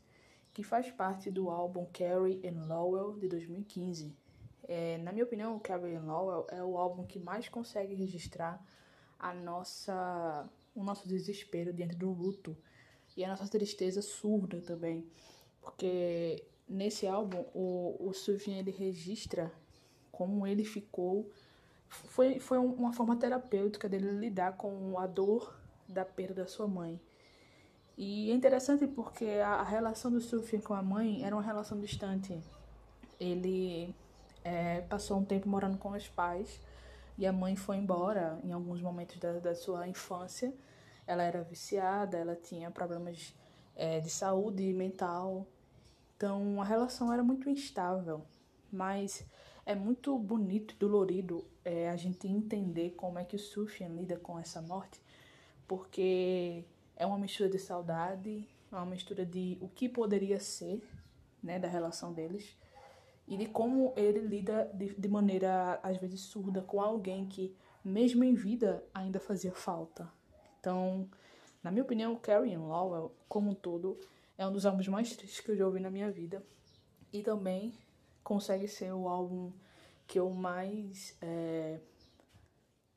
que 0.52 0.62
faz 0.62 0.90
parte 0.90 1.30
do 1.30 1.50
álbum 1.50 1.86
Carrie 1.92 2.40
and 2.46 2.66
Lowell, 2.66 3.18
de 3.18 3.28
2015. 3.28 4.14
É, 4.68 4.98
na 4.98 5.12
minha 5.12 5.24
opinião, 5.24 5.56
o 5.56 5.60
Carrie 5.60 5.94
and 5.94 6.04
Lowell 6.04 6.46
é 6.50 6.62
o 6.62 6.76
álbum 6.76 7.04
que 7.04 7.18
mais 7.18 7.48
consegue 7.48 7.94
registrar 7.94 8.64
a 9.18 9.34
nossa 9.34 10.48
o 10.74 10.84
nosso 10.84 11.06
desespero 11.06 11.72
diante 11.72 11.96
do 11.96 12.10
luto 12.10 12.56
e 13.16 13.24
a 13.24 13.28
nossa 13.28 13.46
tristeza 13.48 14.00
surda 14.00 14.60
também, 14.60 15.04
porque 15.60 16.44
nesse 16.68 17.06
álbum 17.06 17.44
o, 17.52 17.96
o 17.98 18.12
Sufjan 18.14 18.52
ele 18.52 18.70
registra 18.70 19.52
como 20.12 20.46
ele 20.46 20.64
ficou 20.64 21.28
foi, 21.88 22.38
foi 22.38 22.56
uma 22.58 22.92
forma 22.92 23.16
terapêutica 23.16 23.88
dele 23.88 24.12
lidar 24.12 24.56
com 24.56 24.96
a 24.98 25.06
dor 25.06 25.58
da 25.88 26.04
perda 26.04 26.42
da 26.42 26.46
sua 26.46 26.68
mãe. 26.68 27.00
E 28.02 28.30
é 28.30 28.34
interessante 28.34 28.86
porque 28.86 29.26
a, 29.44 29.62
relação 29.62 30.10
do 30.10 30.22
Sufjan 30.22 30.60
com 30.60 30.72
a 30.72 30.82
mãe 30.82 31.22
era 31.22 31.36
uma 31.36 31.42
relação 31.42 31.78
distante. 31.78 32.40
Ele 33.20 33.94
é, 34.42 34.80
passou 34.80 35.18
um 35.18 35.24
tempo 35.24 35.46
morando 35.46 35.76
com 35.76 35.90
os 35.90 36.08
pais 36.08 36.58
e 37.18 37.26
a 37.26 37.32
mãe 37.32 37.56
foi 37.56 37.76
embora 37.76 38.40
em 38.42 38.52
alguns 38.52 38.80
momentos 38.80 39.18
da, 39.18 39.32
da 39.34 39.54
sua 39.54 39.86
infância. 39.86 40.50
Ela 41.06 41.24
era 41.24 41.42
viciada, 41.42 42.16
ela 42.16 42.34
tinha 42.34 42.70
problemas 42.70 43.34
é, 43.76 44.00
de 44.00 44.08
saúde 44.08 44.72
mental. 44.72 45.46
Então 46.16 46.58
a 46.62 46.64
relação 46.64 47.12
era 47.12 47.22
muito 47.22 47.50
instável. 47.50 48.22
Mas 48.72 49.26
é 49.66 49.74
muito 49.74 50.18
bonito 50.18 50.72
e 50.72 50.78
dolorido 50.78 51.44
é, 51.62 51.90
a 51.90 51.96
gente 51.96 52.26
entender 52.26 52.94
como 52.96 53.18
é 53.18 53.24
que 53.26 53.36
o 53.36 53.38
Sufjan 53.38 53.88
lida 53.88 54.16
com 54.16 54.38
essa 54.38 54.62
morte, 54.62 55.02
porque 55.68 56.64
é 57.00 57.06
uma 57.06 57.18
mistura 57.18 57.48
de 57.48 57.58
saudade, 57.58 58.46
é 58.70 58.76
uma 58.76 58.84
mistura 58.84 59.24
de 59.24 59.56
o 59.58 59.68
que 59.68 59.88
poderia 59.88 60.38
ser, 60.38 60.86
né, 61.42 61.58
da 61.58 61.66
relação 61.66 62.12
deles 62.12 62.54
e 63.26 63.38
de 63.38 63.46
como 63.46 63.94
ele 63.96 64.20
lida 64.20 64.70
de, 64.74 64.94
de 64.94 65.08
maneira 65.08 65.80
às 65.82 65.96
vezes 65.96 66.20
surda 66.20 66.60
com 66.60 66.78
alguém 66.78 67.26
que, 67.26 67.56
mesmo 67.82 68.22
em 68.22 68.34
vida, 68.34 68.84
ainda 68.92 69.18
fazia 69.18 69.50
falta. 69.50 70.12
Então, 70.60 71.08
na 71.62 71.70
minha 71.70 71.82
opinião, 71.82 72.14
Carrie 72.16 72.52
and 72.52 72.66
Lowell, 72.66 73.14
como 73.26 73.50
um 73.50 73.54
todo, 73.54 73.98
é 74.36 74.46
um 74.46 74.52
dos 74.52 74.66
álbuns 74.66 74.86
mais 74.86 75.16
tristes 75.16 75.40
que 75.40 75.52
eu 75.52 75.56
já 75.56 75.64
ouvi 75.64 75.80
na 75.80 75.90
minha 75.90 76.10
vida 76.10 76.44
e 77.10 77.22
também 77.22 77.72
consegue 78.22 78.68
ser 78.68 78.92
o 78.92 79.08
álbum 79.08 79.50
que 80.06 80.18
eu 80.18 80.28
mais. 80.28 81.16
É, 81.22 81.80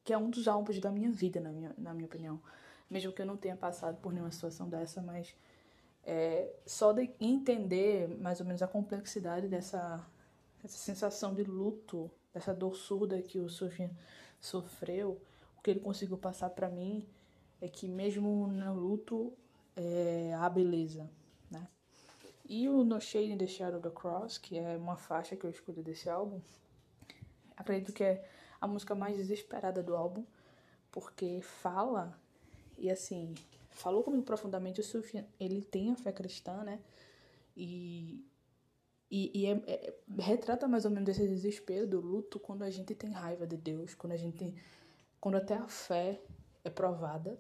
que 0.04 0.12
é 0.12 0.18
um 0.18 0.30
dos 0.30 0.50
álbuns 0.50 0.82
da 0.82 0.92
minha 0.92 1.10
vida, 1.10 1.40
na 1.40 1.54
minha, 1.54 1.74
na 1.78 1.94
minha 1.94 2.06
opinião. 2.06 2.42
Mesmo 2.90 3.12
que 3.12 3.22
eu 3.22 3.26
não 3.26 3.38
tenha 3.38 3.56
passado 3.56 3.98
por 4.02 4.12
nenhuma 4.12 4.32
situação 4.32 4.70
dessa, 4.70 5.02
mas 5.02 5.36
é, 6.06 6.54
só 6.66 6.92
de 6.92 7.10
entender 7.20 8.08
mais 8.20 8.40
ou 8.40 8.46
menos 8.46 8.62
a 8.62 8.68
complexidade 8.68 9.48
dessa 9.48 10.06
essa 10.64 10.78
sensação 10.78 11.34
de 11.34 11.44
luto, 11.44 12.10
dessa 12.34 12.54
dor 12.54 12.76
surda 12.76 13.22
que 13.22 13.40
o 13.40 13.50
Sufjan 13.50 13.90
sofreu, 14.40 15.22
o 15.58 15.62
que 15.62 15.72
ele 15.72 15.80
conseguiu 15.82 16.18
passar 16.18 16.50
para 16.52 16.70
mim 16.70 17.06
é 17.62 17.68
que 17.68 17.88
mesmo 17.88 18.48
no 18.48 18.74
luto 18.74 19.34
é, 19.76 20.34
há 20.38 20.50
beleza, 20.50 21.10
né? 21.52 21.68
E 22.46 22.68
o 22.70 22.84
No 22.84 23.00
Shade 23.00 23.32
in 23.32 23.38
the 23.38 23.48
Shadow 23.48 23.80
of 23.80 23.90
the 23.90 23.94
Cross, 23.94 24.38
que 24.38 24.58
é 24.58 24.78
uma 24.78 24.96
faixa 24.96 25.36
que 25.36 25.46
eu 25.46 25.50
escolhi 25.50 25.82
desse 25.82 26.10
álbum, 26.10 26.40
acredito 27.56 27.94
que 27.94 28.04
é 28.04 28.30
a 28.60 28.68
música 28.68 28.96
mais 28.96 29.18
desesperada 29.18 29.84
do 29.84 29.96
álbum, 29.96 30.26
porque 30.92 31.42
fala, 31.42 32.18
e 32.84 32.92
assim, 32.92 33.34
falou 33.72 34.04
comigo 34.04 34.24
profundamente, 34.24 34.82
o 34.82 34.84
Sufjan, 34.84 35.26
ele 35.40 35.62
tem 35.62 35.92
a 35.92 35.96
fé 35.96 36.12
cristã, 36.12 36.64
né? 36.64 36.80
E 37.58 38.24
e, 39.16 39.30
e 39.32 39.46
é, 39.46 39.52
é, 39.68 39.94
retrata 40.18 40.68
mais 40.68 40.86
ou 40.86 40.92
menos 40.92 41.08
esse 41.08 41.28
desespero 41.28 41.86
do 41.86 42.02
luto 42.02 42.40
quando 42.40 42.64
a 42.64 42.70
gente 42.72 42.96
tem 42.96 43.12
raiva 43.12 43.46
de 43.46 43.56
Deus, 43.56 43.94
quando 43.94 44.14
a 44.14 44.18
gente. 44.18 44.56
quando 45.22 45.36
até 45.36 45.54
a 45.54 45.68
fé 45.68 46.20
é 46.64 46.70
provada 46.72 47.40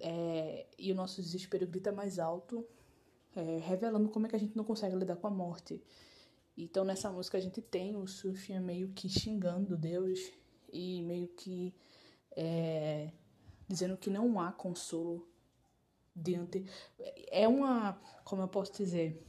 é, 0.00 0.66
e 0.76 0.90
o 0.90 0.94
nosso 0.96 1.22
desespero 1.22 1.64
grita 1.64 1.92
mais 1.92 2.18
alto, 2.18 2.66
é, 3.36 3.58
revelando 3.58 4.08
como 4.08 4.26
é 4.26 4.28
que 4.28 4.34
a 4.34 4.38
gente 4.38 4.56
não 4.56 4.64
consegue 4.64 4.96
lidar 4.96 5.14
com 5.14 5.28
a 5.28 5.30
morte. 5.30 5.80
Então 6.58 6.84
nessa 6.84 7.08
música 7.08 7.38
a 7.38 7.40
gente 7.40 7.62
tem 7.62 7.94
o 7.94 8.08
Sufjan 8.08 8.60
meio 8.60 8.88
que 8.88 9.08
xingando 9.08 9.76
Deus 9.76 10.18
e 10.72 11.02
meio 11.02 11.28
que 11.28 11.72
é, 12.32 13.12
dizendo 13.70 13.96
que 13.96 14.10
não 14.10 14.40
há 14.40 14.52
consolo 14.52 15.26
diante. 16.14 16.66
É 17.30 17.46
uma. 17.46 18.00
Como 18.24 18.42
eu 18.42 18.48
posso 18.48 18.72
dizer? 18.72 19.24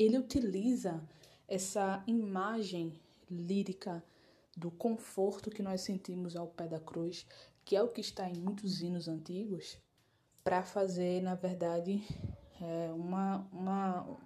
ele 0.00 0.16
utiliza 0.16 0.98
essa 1.46 2.02
imagem 2.06 2.98
lírica 3.30 4.02
do 4.56 4.70
conforto 4.70 5.50
que 5.50 5.62
nós 5.62 5.82
sentimos 5.82 6.34
ao 6.36 6.46
pé 6.46 6.66
da 6.66 6.80
cruz, 6.80 7.26
que 7.66 7.76
é 7.76 7.82
o 7.82 7.88
que 7.88 8.00
está 8.00 8.26
em 8.26 8.38
muitos 8.38 8.80
hinos 8.80 9.08
antigos, 9.08 9.76
para 10.42 10.62
fazer, 10.62 11.20
na 11.20 11.34
verdade, 11.34 12.02
é, 12.62 12.90
uma, 12.94 13.46
uma, 13.52 14.18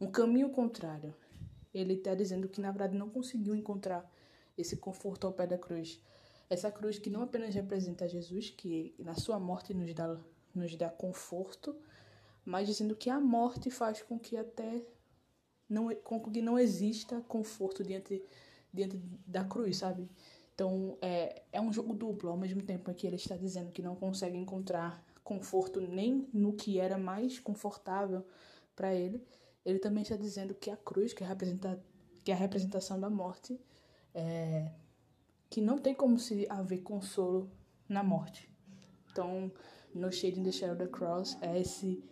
um 0.00 0.10
caminho 0.10 0.50
contrário. 0.50 1.14
Ele 1.72 1.94
está 1.94 2.16
dizendo 2.16 2.48
que, 2.48 2.60
na 2.60 2.72
verdade, 2.72 2.98
não 2.98 3.08
conseguiu 3.08 3.54
encontrar 3.54 4.04
esse 4.58 4.76
conforto 4.76 5.28
ao 5.28 5.32
pé 5.32 5.46
da 5.46 5.56
cruz. 5.56 6.02
Essa 6.52 6.70
cruz 6.70 6.98
que 6.98 7.08
não 7.08 7.22
apenas 7.22 7.54
representa 7.54 8.06
Jesus, 8.06 8.50
que 8.50 8.94
na 8.98 9.14
sua 9.14 9.40
morte 9.40 9.72
nos 9.72 9.94
dá, 9.94 10.18
nos 10.54 10.76
dá 10.76 10.90
conforto, 10.90 11.74
mas 12.44 12.66
dizendo 12.66 12.94
que 12.94 13.08
a 13.08 13.18
morte 13.18 13.70
faz 13.70 14.02
com 14.02 14.18
que 14.18 14.36
até 14.36 14.84
não, 15.66 15.94
com 15.96 16.20
que 16.20 16.42
não 16.42 16.58
exista 16.58 17.22
conforto 17.22 17.82
diante 17.82 18.22
diante 18.70 18.96
da 19.26 19.44
cruz, 19.44 19.78
sabe? 19.78 20.10
Então 20.54 20.98
é, 21.00 21.42
é 21.52 21.60
um 21.60 21.72
jogo 21.72 21.94
duplo, 21.94 22.28
ao 22.28 22.36
mesmo 22.36 22.62
tempo 22.62 22.92
que 22.92 23.06
ele 23.06 23.16
está 23.16 23.34
dizendo 23.36 23.72
que 23.72 23.80
não 23.80 23.96
consegue 23.96 24.36
encontrar 24.36 25.02
conforto 25.24 25.80
nem 25.80 26.28
no 26.34 26.52
que 26.52 26.78
era 26.78 26.98
mais 26.98 27.38
confortável 27.38 28.26
para 28.76 28.94
ele, 28.94 29.24
ele 29.64 29.78
também 29.78 30.02
está 30.02 30.16
dizendo 30.16 30.54
que 30.54 30.70
a 30.70 30.76
cruz, 30.76 31.14
que 31.14 31.24
é, 31.24 31.26
representa, 31.26 31.82
que 32.22 32.30
é 32.30 32.34
a 32.34 32.36
representação 32.36 33.00
da 33.00 33.08
morte, 33.08 33.58
é, 34.14 34.70
que 35.52 35.60
não 35.60 35.76
tem 35.76 35.94
como 35.94 36.18
se 36.18 36.46
haver 36.48 36.78
consolo 36.78 37.52
na 37.86 38.02
morte. 38.02 38.50
Então, 39.10 39.52
No 39.94 40.10
Shade 40.10 40.40
in 40.40 40.44
the 40.44 40.50
Shadow 40.50 40.74
of 40.74 40.82
the 40.82 40.88
Cross 40.88 41.36
é 41.42 41.60
esse, 41.60 42.02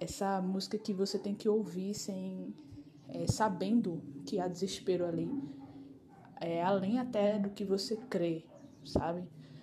essa 0.00 0.42
música 0.42 0.76
que 0.76 0.92
você 0.92 1.16
tem 1.16 1.32
que 1.32 1.48
ouvir 1.48 1.94
sem 1.94 2.52
é, 3.08 3.24
sabendo 3.28 4.02
que 4.26 4.40
há 4.40 4.48
desespero 4.48 5.06
ali, 5.06 5.30
é, 6.40 6.60
além 6.60 6.98
até 6.98 7.38
do 7.38 7.50
que 7.50 7.64
você 7.64 7.96
crê, 7.96 8.44
sabe? 8.84 9.22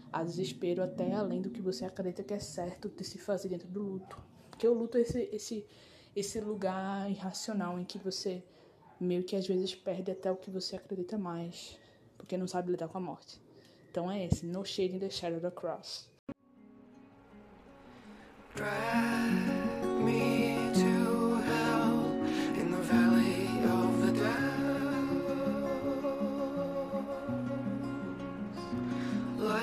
Há 0.09 0.23
desespero 0.23 0.81
até 0.81 1.13
além 1.13 1.41
do 1.41 1.49
que 1.49 1.61
você 1.61 1.83
acredita 1.83 2.23
que 2.23 2.33
é 2.33 2.39
certo 2.39 2.87
de 2.87 3.03
se 3.03 3.17
fazer 3.17 3.49
dentro 3.49 3.67
do 3.67 3.81
luto. 3.81 4.17
Porque 4.49 4.65
o 4.65 4.73
luto 4.73 4.97
é 4.97 5.01
esse, 5.01 5.29
esse, 5.33 5.65
esse 6.15 6.39
lugar 6.39 7.11
irracional 7.11 7.77
em 7.77 7.83
que 7.83 7.97
você 7.97 8.45
meio 8.97 9.25
que 9.25 9.35
às 9.35 9.45
vezes 9.45 9.75
perde 9.75 10.09
até 10.09 10.31
o 10.31 10.37
que 10.37 10.49
você 10.49 10.77
acredita 10.77 11.17
mais, 11.17 11.77
porque 12.17 12.37
não 12.37 12.47
sabe 12.47 12.71
lidar 12.71 12.87
com 12.87 12.97
a 12.97 13.01
morte. 13.01 13.39
Então 13.91 14.11
é 14.11 14.25
esse, 14.25 14.45
No 14.45 14.65
Shade 14.65 14.95
in 14.95 14.99
the 14.99 15.09
Shadow 15.09 15.37
of 15.37 15.41
the 15.41 15.51
Cross. 15.51 16.09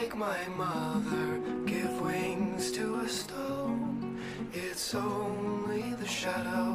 like 0.05 0.17
my 0.17 0.47
mother, 0.57 1.41
give 1.67 2.01
wings 2.01 2.71
to 2.73 2.97
a 2.97 3.09
stone. 3.09 4.19
It's 4.53 4.95
only 4.95 5.95
the 5.95 6.07
shadow 6.07 6.74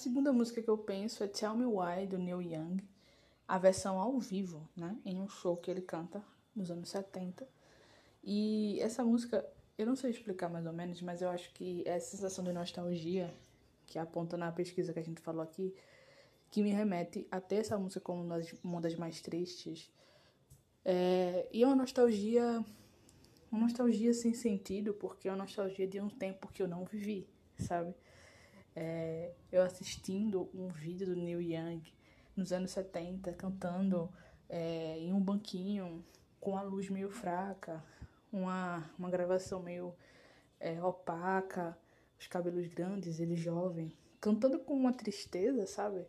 segunda 0.00 0.32
música 0.32 0.62
que 0.62 0.68
eu 0.68 0.78
penso 0.78 1.22
é 1.22 1.28
Tell 1.28 1.54
Me 1.54 1.66
Why, 1.66 2.06
do 2.06 2.18
Neil 2.18 2.40
Young, 2.40 2.82
a 3.46 3.58
versão 3.58 3.98
ao 3.98 4.18
vivo, 4.18 4.66
né, 4.74 4.96
em 5.04 5.20
um 5.20 5.28
show 5.28 5.56
que 5.58 5.70
ele 5.70 5.82
canta 5.82 6.24
nos 6.56 6.70
anos 6.70 6.88
70. 6.88 7.46
E 8.24 8.80
essa 8.80 9.04
música, 9.04 9.46
eu 9.76 9.86
não 9.86 9.94
sei 9.94 10.10
explicar 10.10 10.48
mais 10.48 10.64
ou 10.64 10.72
menos, 10.72 11.02
mas 11.02 11.20
eu 11.20 11.28
acho 11.28 11.52
que 11.52 11.82
é 11.86 11.90
essa 11.90 12.16
sensação 12.16 12.42
de 12.42 12.52
nostalgia 12.52 13.32
que 13.86 13.98
aponta 13.98 14.38
na 14.38 14.50
pesquisa 14.50 14.92
que 14.92 14.98
a 14.98 15.04
gente 15.04 15.20
falou 15.20 15.42
aqui, 15.42 15.74
que 16.50 16.62
me 16.62 16.70
remete 16.70 17.26
a 17.30 17.38
ter 17.38 17.56
essa 17.56 17.78
música 17.78 18.00
como 18.00 18.26
uma 18.64 18.80
das 18.80 18.94
mais 18.94 19.20
tristes. 19.20 19.90
É, 20.82 21.46
e 21.52 21.62
é 21.62 21.66
uma 21.66 21.76
nostalgia, 21.76 22.64
uma 23.52 23.60
nostalgia 23.62 24.14
sem 24.14 24.32
sentido, 24.32 24.94
porque 24.94 25.28
é 25.28 25.30
uma 25.30 25.38
nostalgia 25.44 25.86
de 25.86 26.00
um 26.00 26.08
tempo 26.08 26.48
que 26.48 26.62
eu 26.62 26.68
não 26.68 26.86
vivi, 26.86 27.28
sabe? 27.58 27.94
É, 28.82 29.30
eu 29.52 29.60
assistindo 29.60 30.48
um 30.54 30.68
vídeo 30.68 31.06
do 31.06 31.14
Neil 31.14 31.42
Young 31.42 31.82
nos 32.34 32.50
anos 32.50 32.70
70, 32.70 33.30
cantando 33.34 34.10
é, 34.48 34.98
em 34.98 35.12
um 35.12 35.20
banquinho, 35.20 36.02
com 36.40 36.56
a 36.56 36.62
luz 36.62 36.88
meio 36.88 37.10
fraca, 37.10 37.84
uma, 38.32 38.90
uma 38.98 39.10
gravação 39.10 39.62
meio 39.62 39.94
é, 40.58 40.82
opaca, 40.82 41.76
os 42.18 42.26
cabelos 42.26 42.66
grandes, 42.68 43.20
ele 43.20 43.36
jovem, 43.36 43.92
cantando 44.18 44.58
com 44.58 44.72
uma 44.72 44.94
tristeza, 44.94 45.66
sabe? 45.66 46.06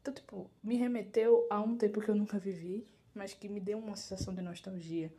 Então, 0.00 0.14
tipo, 0.14 0.50
me 0.62 0.76
remeteu 0.76 1.46
a 1.50 1.60
um 1.60 1.76
tempo 1.76 2.00
que 2.00 2.08
eu 2.08 2.14
nunca 2.14 2.38
vivi, 2.38 2.88
mas 3.14 3.34
que 3.34 3.50
me 3.50 3.60
deu 3.60 3.76
uma 3.76 3.96
sensação 3.96 4.34
de 4.34 4.40
nostalgia. 4.40 5.12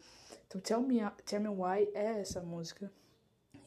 Então, 0.48 0.60
Tell 0.60 0.82
Me, 0.82 1.02
Tell 1.24 1.40
Me 1.40 1.50
Why 1.50 1.88
é 1.94 2.20
essa 2.20 2.42
música. 2.42 2.92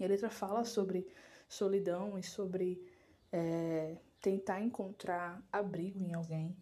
E 0.00 0.04
a 0.04 0.08
letra 0.08 0.28
fala 0.28 0.64
sobre 0.64 1.06
solidão 1.48 2.18
e 2.18 2.22
sobre 2.24 2.97
é, 3.32 3.96
tentar 4.20 4.60
encontrar 4.60 5.42
abrigo 5.52 6.02
em 6.02 6.14
alguém. 6.14 6.56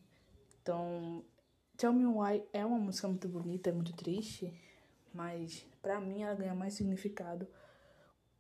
Então, 0.60 1.24
Tell 1.76 1.92
Me 1.92 2.06
Why 2.06 2.42
é 2.52 2.64
uma 2.64 2.78
música 2.78 3.06
muito 3.08 3.28
bonita, 3.28 3.70
é 3.70 3.72
muito 3.72 3.92
triste, 3.94 4.52
mas 5.12 5.66
para 5.80 6.00
mim 6.00 6.22
ela 6.22 6.34
ganha 6.34 6.54
mais 6.54 6.74
significado 6.74 7.46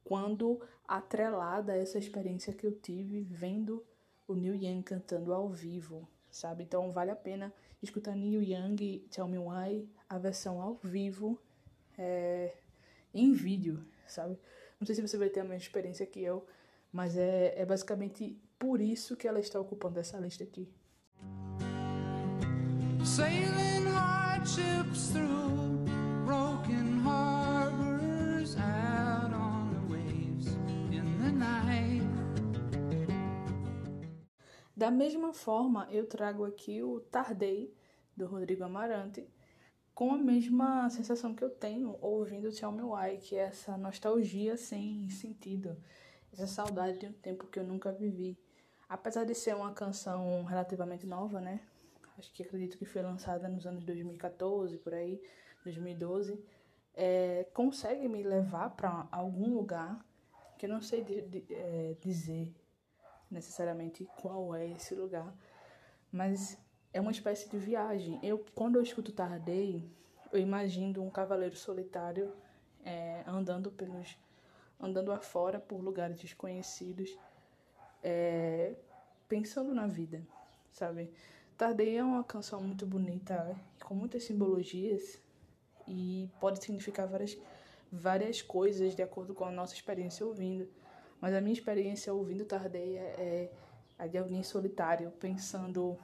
quando 0.04 0.60
atrelada 0.86 1.72
a 1.72 1.76
essa 1.76 1.98
experiência 1.98 2.52
que 2.52 2.66
eu 2.66 2.72
tive 2.72 3.22
vendo 3.22 3.84
o 4.26 4.34
Neil 4.34 4.54
Young 4.54 4.82
cantando 4.82 5.32
ao 5.32 5.48
vivo, 5.48 6.08
sabe? 6.30 6.64
Então 6.64 6.90
vale 6.92 7.10
a 7.10 7.16
pena 7.16 7.52
escutar 7.82 8.14
Neil 8.14 8.42
Young 8.42 9.06
Tell 9.10 9.26
Me 9.26 9.38
Why, 9.38 9.88
a 10.08 10.18
versão 10.18 10.60
ao 10.60 10.74
vivo, 10.76 11.40
é, 11.98 12.54
em 13.12 13.32
vídeo, 13.32 13.84
sabe? 14.06 14.38
Não 14.78 14.86
sei 14.86 14.94
se 14.94 15.02
você 15.02 15.16
vai 15.16 15.28
ter 15.28 15.40
a 15.40 15.44
mesma 15.44 15.56
experiência 15.56 16.06
que 16.06 16.22
eu, 16.22 16.46
mas 16.96 17.14
é, 17.14 17.52
é 17.54 17.66
basicamente 17.66 18.40
por 18.58 18.80
isso 18.80 19.18
que 19.18 19.28
ela 19.28 19.38
está 19.38 19.60
ocupando 19.60 20.00
essa 20.00 20.16
lista 20.18 20.42
aqui. 20.42 20.66
Sailing 23.04 23.86
hardships 23.94 25.10
through 25.10 25.84
broken 26.24 27.02
harbors 27.04 28.56
out 28.56 29.30
on 29.34 29.68
the 29.74 29.92
waves 29.92 30.46
in 30.90 31.18
the 31.20 31.30
night. 31.32 32.02
Da 34.74 34.90
mesma 34.90 35.34
forma, 35.34 35.86
eu 35.90 36.06
trago 36.06 36.46
aqui 36.46 36.82
o 36.82 37.00
Tardei, 37.00 37.74
do 38.16 38.24
Rodrigo 38.24 38.64
Amarante, 38.64 39.28
com 39.94 40.14
a 40.14 40.16
mesma 40.16 40.88
sensação 40.88 41.34
que 41.34 41.44
eu 41.44 41.50
tenho 41.50 41.98
ouvindo 42.00 42.50
Tell 42.50 42.72
Me 42.72 42.82
Why, 42.82 43.18
que 43.18 43.36
é 43.36 43.40
essa 43.40 43.76
nostalgia 43.76 44.56
sem 44.56 45.10
sentido, 45.10 45.76
essa 46.36 46.46
saudade 46.46 46.98
de 46.98 47.06
um 47.06 47.12
tempo 47.12 47.46
que 47.46 47.58
eu 47.58 47.64
nunca 47.64 47.90
vivi. 47.90 48.38
Apesar 48.88 49.24
de 49.24 49.34
ser 49.34 49.56
uma 49.56 49.72
canção 49.72 50.44
relativamente 50.44 51.06
nova, 51.06 51.40
né? 51.40 51.60
Acho 52.18 52.32
que 52.32 52.42
acredito 52.42 52.78
que 52.78 52.84
foi 52.84 53.02
lançada 53.02 53.48
nos 53.48 53.66
anos 53.66 53.84
2014, 53.84 54.76
por 54.78 54.94
aí, 54.94 55.20
2012, 55.64 56.42
é, 56.94 57.46
consegue 57.52 58.08
me 58.08 58.22
levar 58.22 58.70
para 58.70 59.08
algum 59.10 59.54
lugar 59.54 60.04
que 60.56 60.66
eu 60.66 60.70
não 60.70 60.80
sei 60.80 61.02
de, 61.02 61.22
de, 61.22 61.44
é, 61.50 61.96
dizer 62.00 62.54
necessariamente 63.30 64.06
qual 64.20 64.54
é 64.54 64.66
esse 64.68 64.94
lugar, 64.94 65.34
mas 66.10 66.58
é 66.92 67.00
uma 67.00 67.10
espécie 67.10 67.48
de 67.50 67.58
viagem. 67.58 68.18
Eu, 68.22 68.44
quando 68.54 68.76
eu 68.76 68.82
escuto 68.82 69.12
Tardei, 69.12 69.90
eu 70.32 70.38
imagino 70.38 71.02
um 71.02 71.10
cavaleiro 71.10 71.56
solitário 71.56 72.32
é, 72.84 73.22
andando 73.26 73.70
pelos, 73.70 74.16
andando 74.80 75.12
afora 75.12 75.58
por 75.58 75.80
lugares 75.80 76.18
desconhecidos, 76.18 77.16
é, 78.02 78.74
pensando 79.28 79.74
na 79.74 79.86
vida, 79.86 80.22
sabe? 80.70 81.10
Tardei 81.56 81.96
é 81.96 82.04
uma 82.04 82.22
canção 82.22 82.60
muito 82.60 82.86
bonita, 82.86 83.56
com 83.84 83.94
muitas 83.94 84.24
simbologias 84.24 85.18
e 85.88 86.28
pode 86.38 86.62
significar 86.62 87.06
várias, 87.06 87.36
várias 87.90 88.42
coisas 88.42 88.94
de 88.94 89.02
acordo 89.02 89.34
com 89.34 89.44
a 89.44 89.50
nossa 89.50 89.74
experiência 89.74 90.26
ouvindo. 90.26 90.68
Mas 91.20 91.34
a 91.34 91.40
minha 91.40 91.54
experiência 91.54 92.12
ouvindo 92.12 92.44
Tardeia 92.44 93.00
é 93.00 93.50
a 93.98 94.06
de 94.06 94.18
alguém 94.18 94.42
solitário, 94.42 95.10
pensando 95.12 95.98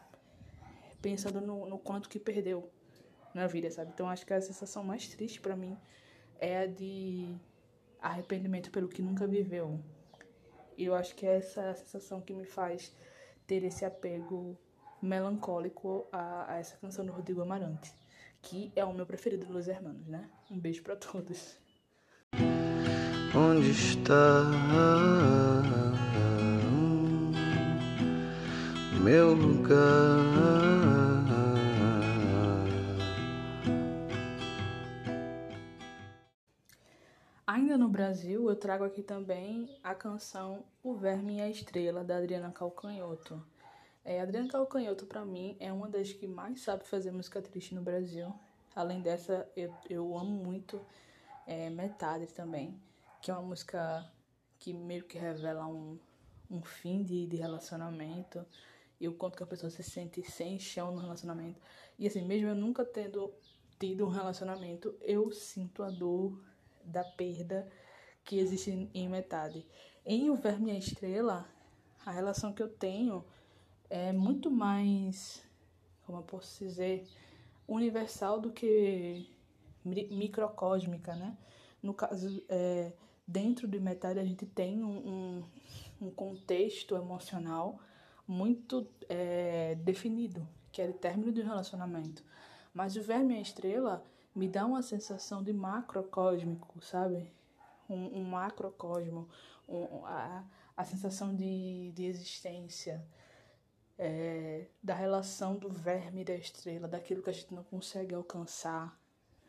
pensando 1.02 1.40
no, 1.40 1.68
no 1.68 1.78
quanto 1.78 2.08
que 2.08 2.18
perdeu 2.18 2.70
na 3.34 3.46
vida, 3.46 3.70
sabe? 3.70 3.90
Então 3.92 4.08
acho 4.08 4.24
que 4.24 4.32
a 4.32 4.40
sensação 4.40 4.84
mais 4.84 5.08
triste 5.08 5.40
para 5.40 5.56
mim 5.56 5.76
é 6.38 6.58
a 6.58 6.66
de 6.66 7.34
arrependimento 8.02 8.70
pelo 8.70 8.88
que 8.88 9.00
nunca 9.00 9.26
viveu. 9.26 9.80
E 10.76 10.84
eu 10.84 10.94
acho 10.94 11.14
que 11.14 11.24
é 11.26 11.36
essa 11.36 11.74
sensação 11.74 12.20
que 12.20 12.34
me 12.34 12.44
faz 12.44 12.92
ter 13.46 13.62
esse 13.64 13.84
apego 13.84 14.58
melancólico 15.00 16.06
a, 16.12 16.52
a 16.52 16.58
essa 16.58 16.76
canção 16.76 17.04
do 17.04 17.12
Rodrigo 17.12 17.42
Amarante, 17.42 17.94
que 18.40 18.72
é 18.74 18.84
o 18.84 18.92
meu 18.92 19.06
preferido 19.06 19.46
dos 19.46 19.68
Hermanos, 19.68 20.06
né? 20.06 20.28
Um 20.50 20.58
beijo 20.58 20.82
para 20.82 20.96
todos. 20.96 21.56
Onde 23.34 23.70
está 23.70 24.42
meu 29.02 29.34
lugar? 29.34 30.61
Ainda 37.72 37.84
no 37.86 37.90
Brasil, 37.90 38.50
eu 38.50 38.54
trago 38.54 38.84
aqui 38.84 39.02
também 39.02 39.66
a 39.82 39.94
canção 39.94 40.62
O 40.82 40.92
Verme 40.92 41.38
e 41.38 41.40
a 41.40 41.48
Estrela, 41.48 42.04
da 42.04 42.18
Adriana 42.18 42.52
Calcanhoto. 42.52 43.42
É, 44.04 44.20
Adriana 44.20 44.46
Calcanhoto, 44.46 45.06
para 45.06 45.24
mim, 45.24 45.56
é 45.58 45.72
uma 45.72 45.88
das 45.88 46.12
que 46.12 46.26
mais 46.26 46.60
sabe 46.60 46.84
fazer 46.84 47.10
música 47.12 47.40
triste 47.40 47.74
no 47.74 47.80
Brasil. 47.80 48.30
Além 48.76 49.00
dessa, 49.00 49.50
eu, 49.56 49.74
eu 49.88 50.18
amo 50.18 50.44
muito 50.44 50.84
é, 51.46 51.70
Metade 51.70 52.26
também 52.26 52.78
que 53.22 53.30
é 53.30 53.34
uma 53.34 53.42
música 53.42 54.06
que 54.58 54.74
meio 54.74 55.04
que 55.04 55.16
revela 55.16 55.66
um, 55.66 55.98
um 56.50 56.60
fim 56.60 57.02
de, 57.02 57.26
de 57.26 57.36
relacionamento 57.36 58.44
e 59.00 59.08
o 59.08 59.14
quanto 59.14 59.38
que 59.38 59.44
a 59.44 59.46
pessoa 59.46 59.70
se 59.70 59.82
sente 59.82 60.22
sem 60.30 60.58
chão 60.58 60.92
no 60.92 61.00
relacionamento. 61.00 61.58
E 61.98 62.06
assim, 62.06 62.20
mesmo 62.20 62.48
eu 62.48 62.54
nunca 62.54 62.84
tendo 62.84 63.32
tido 63.80 64.04
um 64.04 64.10
relacionamento, 64.10 64.94
eu 65.00 65.32
sinto 65.32 65.82
a 65.82 65.88
dor 65.88 66.51
da 66.84 67.04
perda 67.04 67.68
que 68.24 68.38
existe 68.38 68.90
em 68.94 69.08
metade. 69.08 69.66
Em 70.04 70.30
O 70.30 70.34
Verme 70.34 70.70
e 70.70 70.76
a 70.76 70.78
Estrela, 70.78 71.46
a 72.04 72.10
relação 72.10 72.52
que 72.52 72.62
eu 72.62 72.68
tenho 72.68 73.24
é 73.88 74.12
muito 74.12 74.50
mais, 74.50 75.42
como 76.04 76.18
eu 76.18 76.22
posso 76.22 76.58
dizer, 76.64 77.06
universal 77.68 78.40
do 78.40 78.50
que 78.50 79.28
microcósmica, 79.84 81.14
né? 81.14 81.36
No 81.82 81.92
caso, 81.92 82.42
é, 82.48 82.92
dentro 83.26 83.66
de 83.66 83.78
metade 83.80 84.18
a 84.18 84.24
gente 84.24 84.46
tem 84.46 84.82
um, 84.82 85.42
um, 86.00 86.06
um 86.06 86.10
contexto 86.10 86.96
emocional 86.96 87.80
muito 88.26 88.86
é, 89.08 89.74
definido, 89.76 90.46
que 90.70 90.80
é 90.80 90.88
o 90.88 90.92
término 90.92 91.32
de 91.32 91.40
um 91.40 91.44
relacionamento. 91.44 92.24
Mas 92.72 92.96
o 92.96 93.02
Verme 93.02 93.34
e 93.34 93.38
a 93.38 93.40
Estrela 93.40 94.04
me 94.34 94.48
dá 94.48 94.64
uma 94.64 94.82
sensação 94.82 95.42
de 95.42 95.52
macrocósmico, 95.52 96.80
sabe? 96.82 97.30
Um, 97.88 98.20
um 98.20 98.24
macrocosmo, 98.24 99.28
um, 99.68 100.06
a, 100.06 100.44
a 100.76 100.84
sensação 100.84 101.34
de, 101.34 101.92
de 101.92 102.04
existência, 102.04 103.04
é, 103.98 104.66
da 104.82 104.94
relação 104.94 105.56
do 105.56 105.68
verme 105.68 106.22
e 106.22 106.24
da 106.24 106.34
estrela, 106.34 106.88
daquilo 106.88 107.22
que 107.22 107.30
a 107.30 107.32
gente 107.32 107.54
não 107.54 107.62
consegue 107.64 108.14
alcançar, 108.14 108.98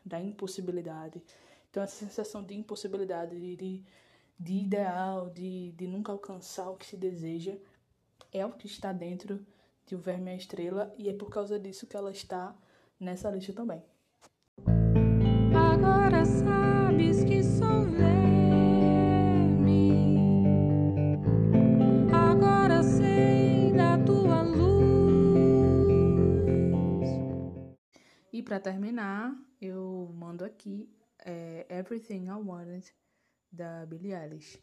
da 0.04 0.20
impossibilidade. 0.20 1.22
Então, 1.70 1.82
essa 1.82 1.96
sensação 1.96 2.44
de 2.44 2.54
impossibilidade, 2.54 3.40
de, 3.40 3.56
de, 3.56 3.84
de 4.38 4.52
ideal, 4.52 5.30
de, 5.30 5.72
de 5.72 5.86
nunca 5.86 6.12
alcançar 6.12 6.68
o 6.68 6.76
que 6.76 6.86
se 6.86 6.96
deseja, 6.96 7.56
é 8.32 8.44
o 8.44 8.52
que 8.52 8.66
está 8.66 8.92
dentro 8.92 9.44
de 9.86 9.94
O 9.94 9.98
Verme 9.98 10.30
e 10.30 10.34
a 10.34 10.36
Estrela, 10.36 10.94
e 10.98 11.08
é 11.08 11.12
por 11.14 11.30
causa 11.30 11.58
disso 11.58 11.86
que 11.86 11.96
ela 11.96 12.10
está 12.10 12.54
nessa 13.00 13.30
lista 13.30 13.52
também. 13.52 13.82
Para 28.44 28.60
terminar, 28.60 29.34
eu 29.60 30.12
mando 30.14 30.44
aqui 30.44 30.88
é, 31.24 31.66
Everything 31.70 32.26
I 32.26 32.32
Wanted 32.32 32.94
da 33.50 33.86
Billie 33.86 34.14
Eilish. 34.14 34.62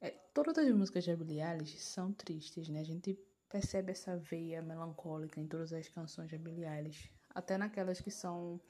É, 0.00 0.10
todas 0.10 0.58
as 0.58 0.70
músicas 0.74 1.06
da 1.06 1.16
Billie 1.16 1.40
Eilish 1.40 1.78
são 1.78 2.12
tristes, 2.12 2.68
né? 2.68 2.80
A 2.80 2.84
gente 2.84 3.16
percebe 3.48 3.92
essa 3.92 4.16
veia 4.16 4.60
melancólica 4.60 5.40
em 5.40 5.46
todas 5.46 5.72
as 5.72 5.88
canções 5.88 6.30
da 6.30 6.36
Billie 6.36 6.66
Eilish, 6.66 7.10
até 7.30 7.56
naquelas 7.56 8.00
que 8.00 8.10
são 8.10 8.60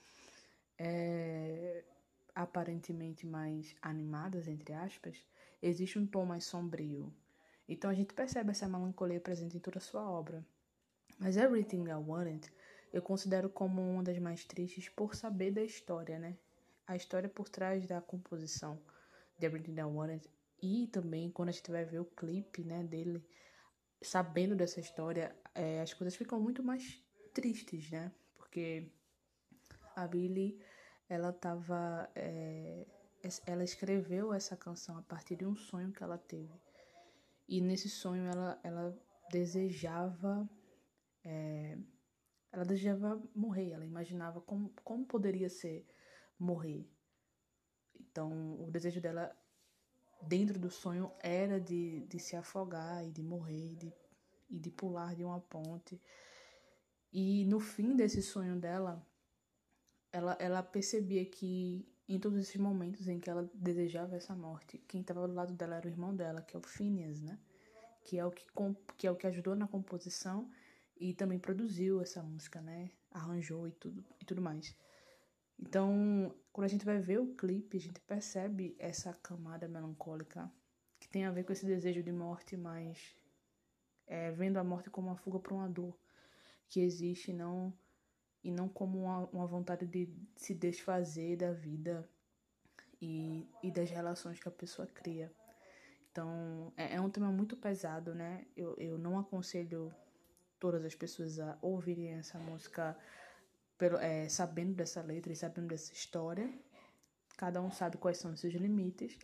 é, 0.79 1.83
aparentemente 2.35 3.27
mais 3.27 3.75
animadas, 3.81 4.47
entre 4.47 4.75
aspas, 4.75 5.17
existe 5.63 5.99
um 5.99 6.07
tom 6.07 6.27
mais 6.27 6.45
sombrio. 6.45 7.11
Então 7.67 7.91
a 7.91 7.95
gente 7.95 8.13
percebe 8.13 8.51
essa 8.51 8.69
melancolia 8.69 9.21
presente 9.21 9.57
em 9.57 9.61
toda 9.61 9.79
a 9.79 9.81
sua 9.81 10.07
obra. 10.07 10.45
Mas 11.19 11.37
Everything 11.39 11.85
I 11.89 11.95
Wanted 11.95 12.53
eu 12.95 13.03
considero 13.03 13.51
como 13.51 13.83
uma 13.83 14.05
das 14.05 14.21
mais 14.21 14.45
tristes 14.45 14.89
por 14.89 15.17
saber 15.17 15.51
da 15.51 15.63
história, 15.63 16.17
né? 16.17 16.39
A 16.87 16.95
história 16.95 17.29
por 17.29 17.49
trás 17.49 17.89
da 17.89 18.01
composição 18.01 18.81
de 19.37 19.45
Everything 19.45 19.81
I 19.81 19.83
Wanted 19.83 20.31
e 20.63 20.87
também 20.87 21.29
quando 21.29 21.49
a 21.49 21.53
gente 21.53 21.73
vai 21.73 21.85
ver 21.85 21.99
o 21.99 22.05
clipe, 22.05 22.63
né, 22.63 22.85
dele, 22.85 23.21
sabendo 24.01 24.55
dessa 24.55 24.79
história, 24.79 25.35
é, 25.57 25.81
as 25.81 25.93
coisas 25.93 26.15
ficam 26.15 26.39
muito 26.39 26.63
mais 26.63 27.03
tristes, 27.35 27.91
né? 27.91 28.13
Porque 28.37 28.89
a 29.97 30.07
Billie, 30.07 30.57
ela 31.09 31.33
tava, 31.33 32.09
é, 32.15 32.87
ela 33.45 33.65
escreveu 33.65 34.33
essa 34.33 34.57
canção 34.57 34.97
a 34.99 35.03
partir 35.03 35.35
de 35.35 35.45
um 35.45 35.57
sonho 35.57 35.91
que 35.91 36.03
ela 36.03 36.17
teve. 36.17 36.55
E 37.49 37.61
nesse 37.61 37.89
sonho 37.89 38.25
ela, 38.25 38.61
ela 38.63 38.97
desejava 39.33 40.49
é, 41.25 41.77
ela 42.55 42.65
desejava 42.65 43.21
morrer, 43.35 43.73
ela 43.73 43.85
imaginava 43.85 44.41
como, 44.41 44.73
como 44.85 45.05
poderia 45.05 45.51
ser 45.51 45.85
morrer. 46.39 46.89
Então, 47.99 48.63
o 48.63 48.71
desejo 48.71 49.01
dela 49.01 49.37
dentro 50.23 50.57
do 50.57 50.71
sonho 50.71 51.11
era 51.21 51.61
de, 51.61 52.07
de 52.07 52.19
se 52.21 52.37
afogar 52.37 53.05
e 53.05 53.11
de 53.11 53.25
morrer 53.25 53.75
de, 53.75 53.93
e 54.49 54.59
de 54.61 54.71
pular 54.71 55.17
de 55.17 55.25
uma 55.25 55.41
ponte. 55.41 56.01
E 57.13 57.45
no 57.47 57.59
fim 57.59 57.97
desse 57.97 58.23
sonho 58.23 58.57
dela, 58.57 59.05
ela, 60.13 60.37
ela 60.39 60.63
percebia 60.63 61.27
que 61.27 61.93
em 62.09 62.21
todos 62.21 62.39
esses 62.39 62.57
momentos 62.57 63.09
em 63.09 63.19
que 63.19 63.29
ela 63.29 63.51
desejava 63.53 64.15
essa 64.15 64.35
morte, 64.35 64.79
quem 64.87 65.01
estava 65.01 65.27
do 65.27 65.35
lado 65.35 65.53
dela 65.55 65.75
era 65.75 65.89
o 65.89 65.91
irmão 65.91 66.15
dela, 66.15 66.41
que 66.41 66.55
é 66.55 66.59
o 66.59 66.63
Phineas, 66.63 67.21
né? 67.21 67.37
Que 68.05 68.17
é 68.17 68.25
o 68.25 68.31
que, 68.31 68.47
que, 68.97 69.07
é 69.09 69.11
o 69.11 69.17
que 69.17 69.27
ajudou 69.27 69.57
na 69.57 69.67
composição 69.67 70.49
e 70.97 71.15
também 71.15 71.39
produziu 71.39 72.01
essa 72.01 72.23
música, 72.23 72.61
né? 72.61 72.91
Arranjou 73.11 73.67
e 73.69 73.73
tudo, 73.73 74.05
e 74.21 74.25
tudo 74.25 74.41
mais. 74.41 74.77
Então, 75.59 76.35
quando 76.53 76.65
a 76.65 76.69
gente 76.69 76.85
vai 76.85 76.99
ver 76.99 77.21
o 77.21 77.35
clipe, 77.35 77.77
a 77.77 77.81
gente 77.81 78.01
percebe 78.01 78.77
essa 78.79 79.13
camada 79.13 79.69
melancólica 79.69 80.51
que 80.99 81.09
tem 81.09 81.25
a 81.25 81.31
ver 81.31 81.45
com 81.45 81.53
esse 81.53 81.67
desejo 81.67 82.03
de 82.03 82.13
morte, 82.13 82.57
mas 82.57 83.15
é, 84.07 84.31
vendo 84.33 84.59
a 84.59 84.65
morte 84.65 84.91
como 84.91 85.09
uma 85.09 85.17
fuga 85.17 85.39
para 85.39 85.55
uma 85.55 85.69
dor 85.69 85.97
que 86.69 86.81
existe 86.81 87.33
não 87.33 87.73
e 88.43 88.51
não 88.51 88.69
como 88.69 89.05
uma, 89.05 89.27
uma 89.27 89.47
vontade 89.47 89.87
de 89.87 90.09
se 90.37 90.55
desfazer 90.55 91.37
da 91.37 91.53
vida 91.53 92.09
e, 93.01 93.49
e 93.63 93.71
das 93.71 93.91
relações 93.91 94.39
que 94.39 94.49
a 94.49 94.53
pessoa 94.53 94.87
cria. 94.87 95.33
Então, 96.11 96.73
é, 96.77 96.97
é 96.97 97.01
um 97.01 97.11
tema 97.11 97.33
muito 97.33 97.57
pesado, 97.57 98.15
né? 98.15 98.47
Eu, 98.57 98.77
eu 98.79 98.99
não 98.99 99.19
aconselho 99.19 99.93
todas 100.65 100.83
as 100.83 100.95
pessoas 100.95 101.39
a 101.39 101.59
ouvirem 101.61 102.15
essa 102.15 102.39
música 102.39 102.97
pelo, 103.77 103.99
é, 103.99 104.27
sabendo 104.31 104.73
dessa 104.73 105.03
letra 105.03 105.31
e 105.31 105.37
sabendo 105.37 105.69
dessa 105.69 105.93
história. 105.93 106.51
Cada 107.37 107.61
um 107.61 107.71
sabe 107.71 107.99
quais 107.99 108.17
são 108.17 108.33
os 108.33 108.41
seus 108.41 108.55
limites, 108.55 109.19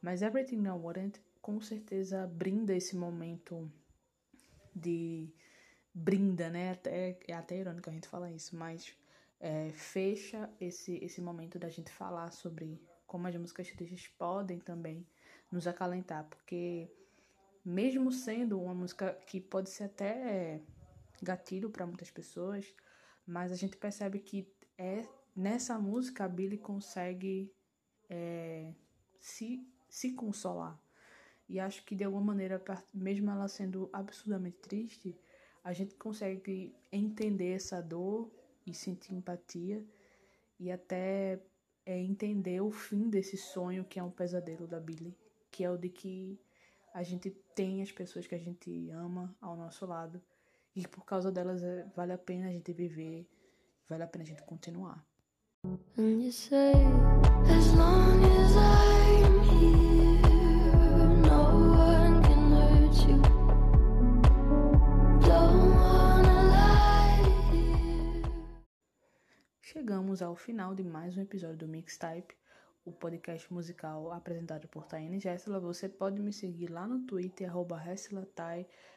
mas 0.00 0.22
Everything 0.22 0.56
Now 0.56 0.80
Wanted 0.80 1.20
com 1.42 1.60
certeza 1.60 2.26
brinda 2.26 2.74
esse 2.74 2.96
momento 2.96 3.70
de 4.74 5.28
brinda, 5.92 6.48
né? 6.48 6.70
Até, 6.70 7.18
é 7.28 7.34
até 7.34 7.58
irônico 7.58 7.90
a 7.90 7.92
gente 7.92 8.08
falar 8.08 8.30
isso, 8.30 8.56
mas 8.56 8.96
é, 9.38 9.68
fecha 9.72 10.48
esse, 10.58 10.96
esse 11.04 11.20
momento 11.20 11.58
da 11.58 11.68
gente 11.68 11.90
falar 11.90 12.30
sobre 12.30 12.80
como 13.06 13.26
as 13.26 13.36
músicas 13.36 13.70
tristes 13.70 14.08
podem 14.16 14.60
também 14.60 15.06
nos 15.52 15.66
acalentar, 15.66 16.24
porque 16.24 16.90
mesmo 17.62 18.10
sendo 18.10 18.58
uma 18.58 18.72
música 18.72 19.12
que 19.26 19.42
pode 19.42 19.68
ser 19.68 19.84
até 19.84 20.62
gatilho 21.22 21.70
para 21.70 21.86
muitas 21.86 22.10
pessoas, 22.10 22.74
mas 23.26 23.52
a 23.52 23.56
gente 23.56 23.76
percebe 23.76 24.18
que 24.18 24.48
é 24.78 25.06
nessa 25.34 25.78
música 25.78 26.24
a 26.24 26.28
Billy 26.28 26.58
consegue 26.58 27.52
é, 28.08 28.72
se, 29.18 29.66
se 29.88 30.12
consolar. 30.12 30.80
E 31.48 31.60
acho 31.60 31.84
que 31.84 31.94
de 31.94 32.04
alguma 32.04 32.24
maneira, 32.24 32.62
mesmo 32.92 33.30
ela 33.30 33.48
sendo 33.48 33.88
absurdamente 33.92 34.58
triste, 34.58 35.16
a 35.62 35.72
gente 35.72 35.94
consegue 35.94 36.74
entender 36.90 37.52
essa 37.52 37.80
dor 37.80 38.30
e 38.66 38.74
sentir 38.74 39.14
empatia 39.14 39.84
e 40.58 40.70
até 40.70 41.40
é, 41.84 41.98
entender 41.98 42.60
o 42.60 42.70
fim 42.70 43.08
desse 43.08 43.36
sonho 43.36 43.84
que 43.84 43.98
é 43.98 44.02
um 44.02 44.10
pesadelo 44.10 44.66
da 44.66 44.80
Billy, 44.80 45.16
que 45.50 45.64
é 45.64 45.70
o 45.70 45.76
de 45.76 45.88
que 45.88 46.40
a 46.92 47.02
gente 47.02 47.30
tem 47.54 47.82
as 47.82 47.92
pessoas 47.92 48.26
que 48.26 48.34
a 48.34 48.38
gente 48.38 48.90
ama 48.90 49.36
ao 49.40 49.56
nosso 49.56 49.84
lado 49.86 50.20
e 50.76 50.86
por 50.86 51.04
causa 51.06 51.32
delas 51.32 51.62
é, 51.62 51.86
vale 51.96 52.12
a 52.12 52.18
pena 52.18 52.48
a 52.48 52.52
gente 52.52 52.72
viver, 52.74 53.26
vale 53.88 54.02
a 54.02 54.06
pena 54.06 54.24
a 54.24 54.26
gente 54.26 54.42
continuar. 54.42 55.02
And 55.96 56.22
you 56.22 56.30
say, 56.30 56.72
as 57.48 57.74
long 57.74 58.22
as 58.22 58.54
I'm 58.54 59.40
here, 59.48 60.20
no 61.26 61.72
one 61.74 62.22
can 62.22 62.52
hurt 62.52 62.94
you. 63.08 63.22
Don't 65.26 65.74
wanna 65.74 66.42
lie 66.52 68.22
Chegamos 69.62 70.20
ao 70.20 70.36
final 70.36 70.74
de 70.74 70.84
mais 70.84 71.16
um 71.16 71.22
episódio 71.22 71.56
do 71.56 71.68
Mixtype, 71.68 72.36
o 72.84 72.92
podcast 72.92 73.50
musical 73.50 74.12
apresentado 74.12 74.68
por 74.68 74.84
Taine 74.84 75.18
Gessela. 75.18 75.58
Você 75.58 75.88
pode 75.88 76.20
me 76.20 76.34
seguir 76.34 76.70
lá 76.70 76.86
no 76.86 77.06
Twitter, 77.06 77.48
arroba 77.48 77.78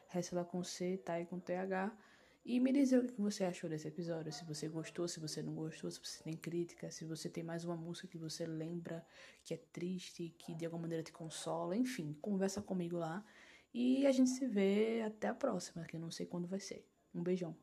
Resta 0.09 0.43
com 0.43 0.63
C, 0.63 0.97
tá? 0.97 1.19
E 1.19 1.25
com 1.25 1.39
TH. 1.39 1.95
E 2.43 2.59
me 2.59 2.71
dizer 2.71 2.99
o 2.99 3.07
que 3.07 3.21
você 3.21 3.43
achou 3.43 3.69
desse 3.69 3.87
episódio. 3.87 4.31
Se 4.31 4.43
você 4.43 4.67
gostou, 4.67 5.07
se 5.07 5.19
você 5.19 5.41
não 5.41 5.53
gostou, 5.53 5.91
se 5.91 5.99
você 5.99 6.23
tem 6.23 6.35
crítica, 6.35 6.89
se 6.89 7.05
você 7.05 7.29
tem 7.29 7.43
mais 7.43 7.63
uma 7.63 7.77
música 7.77 8.07
que 8.07 8.17
você 8.17 8.45
lembra 8.45 9.05
que 9.43 9.53
é 9.53 9.57
triste, 9.71 10.33
que 10.37 10.55
de 10.55 10.65
alguma 10.65 10.81
maneira 10.81 11.03
te 11.03 11.11
consola. 11.11 11.75
Enfim, 11.77 12.17
conversa 12.21 12.61
comigo 12.61 12.97
lá. 12.97 13.23
E 13.71 14.07
a 14.07 14.11
gente 14.11 14.31
se 14.31 14.47
vê 14.47 15.03
até 15.05 15.27
a 15.27 15.33
próxima, 15.33 15.85
que 15.85 15.95
eu 15.95 15.99
não 15.99 16.09
sei 16.09 16.25
quando 16.25 16.47
vai 16.47 16.59
ser. 16.59 16.83
Um 17.13 17.21
beijão. 17.21 17.55